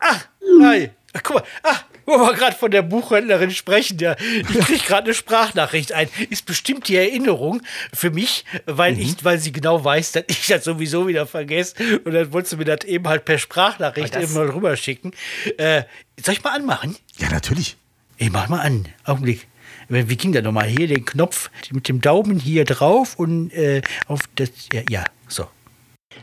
ah, 0.00 0.16
hi, 0.62 0.90
Ach, 1.12 1.22
guck 1.22 1.36
mal, 1.36 1.44
ah, 1.62 1.76
wo 2.06 2.18
wir 2.18 2.34
gerade 2.34 2.56
von 2.56 2.72
der 2.72 2.82
Buchhändlerin 2.82 3.52
sprechen, 3.52 3.98
ja, 4.00 4.16
ich 4.18 4.46
kriege 4.66 4.84
gerade 4.84 5.04
eine 5.04 5.14
Sprachnachricht 5.14 5.92
ein. 5.92 6.08
Ist 6.28 6.44
bestimmt 6.44 6.88
die 6.88 6.96
Erinnerung 6.96 7.62
für 7.94 8.10
mich, 8.10 8.44
weil 8.66 8.98
ich, 8.98 9.24
weil 9.24 9.38
sie 9.38 9.52
genau 9.52 9.84
weiß, 9.84 10.10
dass 10.10 10.24
ich 10.26 10.48
das 10.48 10.64
sowieso 10.64 11.06
wieder 11.06 11.28
vergesse. 11.28 11.76
Und 12.04 12.14
dann 12.14 12.32
wollte 12.32 12.48
sie 12.48 12.56
mir 12.56 12.64
das 12.64 12.84
eben 12.84 13.06
halt 13.06 13.24
per 13.24 13.38
Sprachnachricht 13.38 14.16
eben 14.16 14.34
mal 14.34 14.50
rüberschicken. 14.50 15.12
Äh, 15.56 15.84
soll 16.20 16.34
ich 16.34 16.42
mal 16.42 16.50
anmachen? 16.50 16.96
Ja, 17.18 17.30
natürlich. 17.30 17.76
Ich 18.16 18.30
mach 18.32 18.48
mal 18.48 18.60
an. 18.60 18.86
Augenblick. 19.04 19.46
Wie 19.90 20.08
wie 20.08 20.16
ging 20.16 20.32
das 20.32 20.44
nochmal? 20.44 20.68
Hier 20.68 20.86
den 20.86 21.04
Knopf 21.04 21.50
mit 21.72 21.88
dem 21.88 22.00
Daumen 22.00 22.38
hier 22.38 22.64
drauf 22.64 23.18
und 23.18 23.52
äh, 23.52 23.82
auf 24.06 24.20
das. 24.36 24.50
Ja, 24.72 24.82
ja, 24.88 25.04
so. 25.26 25.46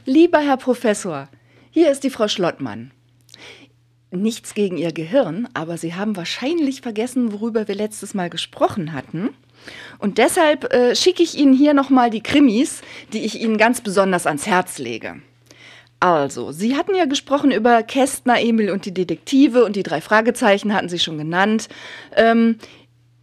Lieber 0.06 0.40
Herr 0.40 0.58
Professor, 0.58 1.28
hier 1.70 1.92
ist 1.92 2.04
die 2.04 2.10
Frau 2.10 2.30
Schlottmann. 2.30 2.92
Nichts 4.10 4.54
gegen 4.54 4.78
Ihr 4.78 4.94
Gehirn, 4.94 5.50
aber 5.54 5.78
Sie 5.78 5.96
haben 5.96 6.16
wahrscheinlich 6.16 6.80
vergessen, 6.80 7.34
worüber 7.34 7.68
wir 7.68 7.76
letztes 7.76 8.14
Mal 8.14 8.30
gesprochen 8.30 8.94
hatten. 8.94 9.32
Und 10.00 10.18
deshalb 10.18 10.74
äh, 10.74 10.96
schicke 10.96 11.22
ich 11.22 11.38
Ihnen 11.38 11.54
hier 11.54 11.74
nochmal 11.74 12.10
die 12.10 12.24
Krimis, 12.24 12.82
die 13.12 13.26
ich 13.26 13.42
Ihnen 13.42 13.58
ganz 13.58 13.82
besonders 13.82 14.26
ans 14.26 14.48
Herz 14.48 14.78
lege. 14.78 15.22
Also, 16.00 16.52
Sie 16.52 16.76
hatten 16.76 16.94
ja 16.94 17.06
gesprochen 17.06 17.52
über 17.52 17.82
Kästner, 17.82 18.40
Emil 18.40 18.70
und 18.70 18.86
die 18.86 18.94
Detektive 18.94 19.66
und 19.66 19.76
die 19.76 19.84
drei 19.84 20.00
Fragezeichen 20.00 20.74
hatten 20.74 20.90
Sie 20.90 21.00
schon 21.00 21.18
genannt. 21.18 21.70
Ähm, 22.16 22.58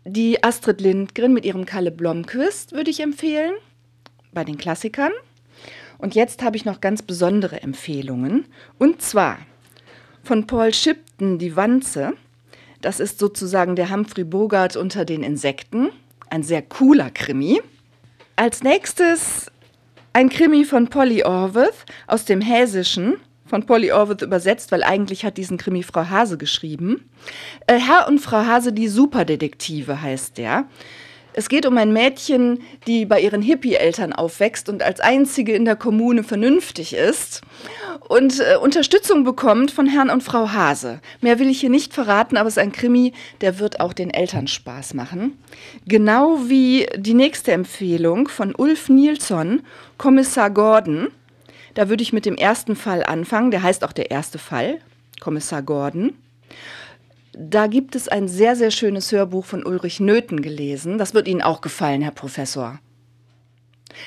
die 0.04 0.42
Astrid 0.44 0.80
Lindgren 0.80 1.32
mit 1.32 1.44
ihrem 1.44 1.64
Kalle 1.64 1.90
Blomqvist 1.90 2.72
würde 2.72 2.90
ich 2.90 3.00
empfehlen, 3.00 3.54
bei 4.32 4.44
den 4.44 4.58
Klassikern. 4.58 5.12
Und 5.98 6.14
jetzt 6.14 6.42
habe 6.42 6.56
ich 6.56 6.64
noch 6.64 6.80
ganz 6.80 7.02
besondere 7.02 7.62
Empfehlungen. 7.62 8.46
Und 8.78 9.00
zwar 9.00 9.38
von 10.22 10.46
Paul 10.46 10.74
Shipton 10.74 11.38
Die 11.38 11.56
Wanze. 11.56 12.14
Das 12.80 13.00
ist 13.00 13.18
sozusagen 13.18 13.76
der 13.76 13.90
Humphrey 13.90 14.24
Bogart 14.24 14.76
unter 14.76 15.04
den 15.04 15.22
Insekten. 15.22 15.90
Ein 16.28 16.42
sehr 16.42 16.62
cooler 16.62 17.10
Krimi. 17.10 17.62
Als 18.36 18.62
nächstes 18.62 19.50
ein 20.12 20.28
Krimi 20.28 20.64
von 20.64 20.88
Polly 20.88 21.24
Orworth 21.24 21.86
aus 22.06 22.24
dem 22.24 22.40
Häsischen. 22.40 23.16
Von 23.54 23.66
Polly 23.66 23.92
Orworth 23.92 24.22
übersetzt, 24.22 24.72
weil 24.72 24.82
eigentlich 24.82 25.24
hat 25.24 25.36
diesen 25.36 25.58
Krimi 25.58 25.84
Frau 25.84 26.10
Hase 26.10 26.36
geschrieben. 26.38 27.08
Äh, 27.68 27.78
Herr 27.78 28.08
und 28.08 28.18
Frau 28.18 28.44
Hase, 28.44 28.72
die 28.72 28.88
Superdetektive 28.88 30.02
heißt 30.02 30.38
der. 30.38 30.64
Es 31.34 31.48
geht 31.48 31.64
um 31.64 31.78
ein 31.78 31.92
Mädchen, 31.92 32.62
die 32.88 33.06
bei 33.06 33.20
ihren 33.20 33.42
Hippie-Eltern 33.42 34.12
aufwächst 34.12 34.68
und 34.68 34.82
als 34.82 34.98
einzige 34.98 35.54
in 35.54 35.66
der 35.66 35.76
Kommune 35.76 36.24
vernünftig 36.24 36.94
ist 36.94 37.42
und 38.08 38.40
äh, 38.40 38.56
Unterstützung 38.56 39.22
bekommt 39.22 39.70
von 39.70 39.86
Herrn 39.86 40.10
und 40.10 40.24
Frau 40.24 40.50
Hase. 40.50 40.98
Mehr 41.20 41.38
will 41.38 41.48
ich 41.48 41.60
hier 41.60 41.70
nicht 41.70 41.94
verraten, 41.94 42.36
aber 42.36 42.48
es 42.48 42.56
ist 42.56 42.62
ein 42.62 42.72
Krimi, 42.72 43.12
der 43.40 43.60
wird 43.60 43.78
auch 43.78 43.92
den 43.92 44.10
Eltern 44.10 44.48
Spaß 44.48 44.94
machen. 44.94 45.38
Genau 45.86 46.40
wie 46.48 46.88
die 46.96 47.14
nächste 47.14 47.52
Empfehlung 47.52 48.26
von 48.26 48.52
Ulf 48.56 48.88
Nilsson, 48.88 49.62
Kommissar 49.96 50.50
Gordon. 50.50 51.12
Da 51.74 51.88
würde 51.88 52.02
ich 52.02 52.12
mit 52.12 52.24
dem 52.24 52.36
ersten 52.36 52.76
Fall 52.76 53.04
anfangen, 53.04 53.50
der 53.50 53.62
heißt 53.62 53.84
auch 53.84 53.92
der 53.92 54.10
erste 54.10 54.38
Fall, 54.38 54.78
Kommissar 55.20 55.62
Gordon. 55.62 56.14
Da 57.32 57.66
gibt 57.66 57.96
es 57.96 58.08
ein 58.08 58.28
sehr, 58.28 58.54
sehr 58.54 58.70
schönes 58.70 59.10
Hörbuch 59.10 59.44
von 59.44 59.66
Ulrich 59.66 59.98
Nöthen 59.98 60.40
gelesen. 60.40 60.98
Das 60.98 61.14
wird 61.14 61.26
Ihnen 61.26 61.42
auch 61.42 61.60
gefallen, 61.60 62.00
Herr 62.00 62.12
Professor. 62.12 62.78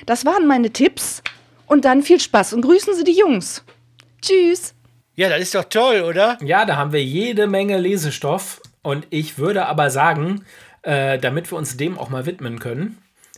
Das 0.06 0.26
waren 0.26 0.48
meine 0.48 0.72
Tipps. 0.72 1.22
Und 1.66 1.84
dann 1.84 2.02
viel 2.02 2.22
Spaß 2.22 2.54
und 2.54 2.62
grüßen 2.62 2.96
Sie 2.96 3.04
die 3.04 3.18
Jungs. 3.18 3.64
Tschüss. 4.22 4.74
Ja, 5.16 5.28
das 5.28 5.42
ist 5.42 5.56
doch 5.56 5.66
toll, 5.66 6.02
oder? 6.02 6.38
Ja, 6.42 6.64
da 6.64 6.78
haben 6.78 6.94
wir 6.94 7.04
jede 7.04 7.48
Menge 7.48 7.78
Lesestoff. 7.78 8.62
Und 8.82 9.06
ich 9.10 9.38
würde 9.38 9.66
aber 9.66 9.90
sagen, 9.90 10.46
äh, 10.84 11.20
damit 11.20 11.52
wir 11.52 11.58
uns 11.58 11.76
dem 11.76 12.00
auch 12.00 12.10
mal 12.10 12.26
widmen 12.26 12.60
können, 12.60 12.98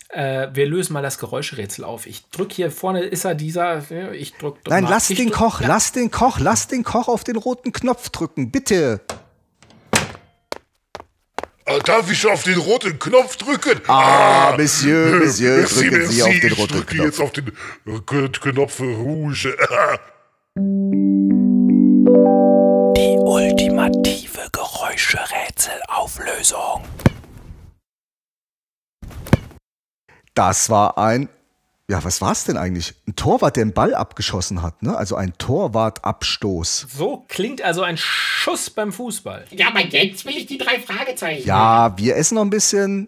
äh, 0.09 0.47
wir 0.53 0.65
lösen 0.65 0.93
mal 0.93 1.01
das 1.03 1.17
Geräuscherätsel 1.19 1.83
auf. 1.85 2.05
Ich 2.07 2.27
drücke 2.29 2.55
hier 2.55 2.71
vorne, 2.71 3.01
ist 3.03 3.25
er 3.25 3.35
dieser, 3.35 3.83
ich 4.13 4.33
drücke. 4.35 4.59
Nein, 4.67 4.83
mal. 4.85 4.89
lass 4.89 5.09
ich 5.09 5.17
den 5.17 5.29
drück- 5.29 5.37
Koch, 5.37 5.61
Ja. 5.61 5.67
lass 5.67 5.91
den 5.91 6.09
Koch, 6.11 6.39
lass 6.39 6.67
den 6.67 6.83
Koch 6.83 7.07
auf 7.07 7.23
den 7.23 7.35
roten 7.37 7.71
Knopf 7.71 8.09
drücken, 8.09 8.49
bitte. 8.51 9.01
Äh, 11.65 11.79
Darf 11.85 12.11
ich 12.11 12.25
auf 12.27 12.41
den 12.43 12.57
roten 12.57 12.97
Knopf 12.97 13.35
drücken? 13.37 13.79
Ah, 13.87 14.55
Monsieur, 14.57 15.17
Monsieur, 15.19 15.57
Merci, 15.57 15.89
drücken 15.89 16.07
Sie 16.07 16.23
auf 16.23 16.27
merci. 16.29 16.41
den 16.41 16.51
Ich 16.53 16.57
roten 16.59 16.73
drücke 16.73 16.95
Knopf. 16.95 17.05
jetzt 17.05 17.21
auf 17.21 17.31
den 17.31 17.47
äh, 17.47 17.51
Knopf 18.29 18.79
Rouge. 18.79 19.55
Die 22.97 23.15
ultimative 23.19 24.49
Geräuscherätselauflösung. 24.51 26.81
Das 30.33 30.69
war 30.69 30.97
ein, 30.97 31.29
ja, 31.89 32.03
was 32.03 32.21
war 32.21 32.31
es 32.31 32.45
denn 32.45 32.57
eigentlich? 32.57 32.93
Ein 33.07 33.15
Torwart, 33.15 33.55
der 33.55 33.63
einen 33.63 33.73
Ball 33.73 33.95
abgeschossen 33.95 34.61
hat, 34.61 34.83
ne? 34.83 34.95
Also 34.95 35.15
ein 35.15 35.33
Torwartabstoß. 35.37 36.87
So 36.95 37.25
klingt 37.27 37.61
also 37.61 37.81
ein 37.81 37.97
Schuss 37.97 38.69
beim 38.69 38.93
Fußball. 38.93 39.45
Ja, 39.51 39.69
aber 39.69 39.85
jetzt 39.85 40.25
will 40.25 40.37
ich 40.37 40.45
die 40.45 40.57
drei 40.57 40.79
Fragezeichen. 40.79 41.47
Ja, 41.47 41.97
wir 41.97 42.15
essen 42.15 42.35
noch 42.35 42.43
ein 42.43 42.51
bisschen. 42.51 43.07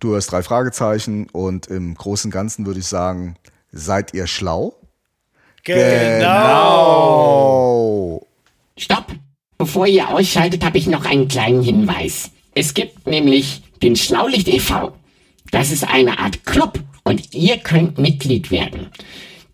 Du 0.00 0.16
hast 0.16 0.28
drei 0.28 0.42
Fragezeichen 0.42 1.28
und 1.30 1.66
im 1.66 1.94
Großen 1.94 2.28
und 2.28 2.32
Ganzen 2.32 2.66
würde 2.66 2.80
ich 2.80 2.86
sagen, 2.86 3.36
seid 3.72 4.14
ihr 4.14 4.26
schlau? 4.26 4.74
Genau. 5.64 6.34
Stopp! 8.78 9.06
Bevor 9.56 9.86
ihr 9.86 10.08
ausschaltet, 10.08 10.64
habe 10.64 10.78
ich 10.78 10.86
noch 10.86 11.04
einen 11.04 11.28
kleinen 11.28 11.62
Hinweis. 11.62 12.30
Es 12.54 12.74
gibt 12.74 13.06
nämlich 13.06 13.62
den 13.82 13.96
Schlaulicht 13.96 14.48
e.V. 14.48 14.92
Das 15.54 15.70
ist 15.70 15.88
eine 15.88 16.18
Art 16.18 16.44
Club 16.44 16.80
und 17.04 17.32
ihr 17.32 17.58
könnt 17.58 17.96
Mitglied 17.96 18.50
werden. 18.50 18.88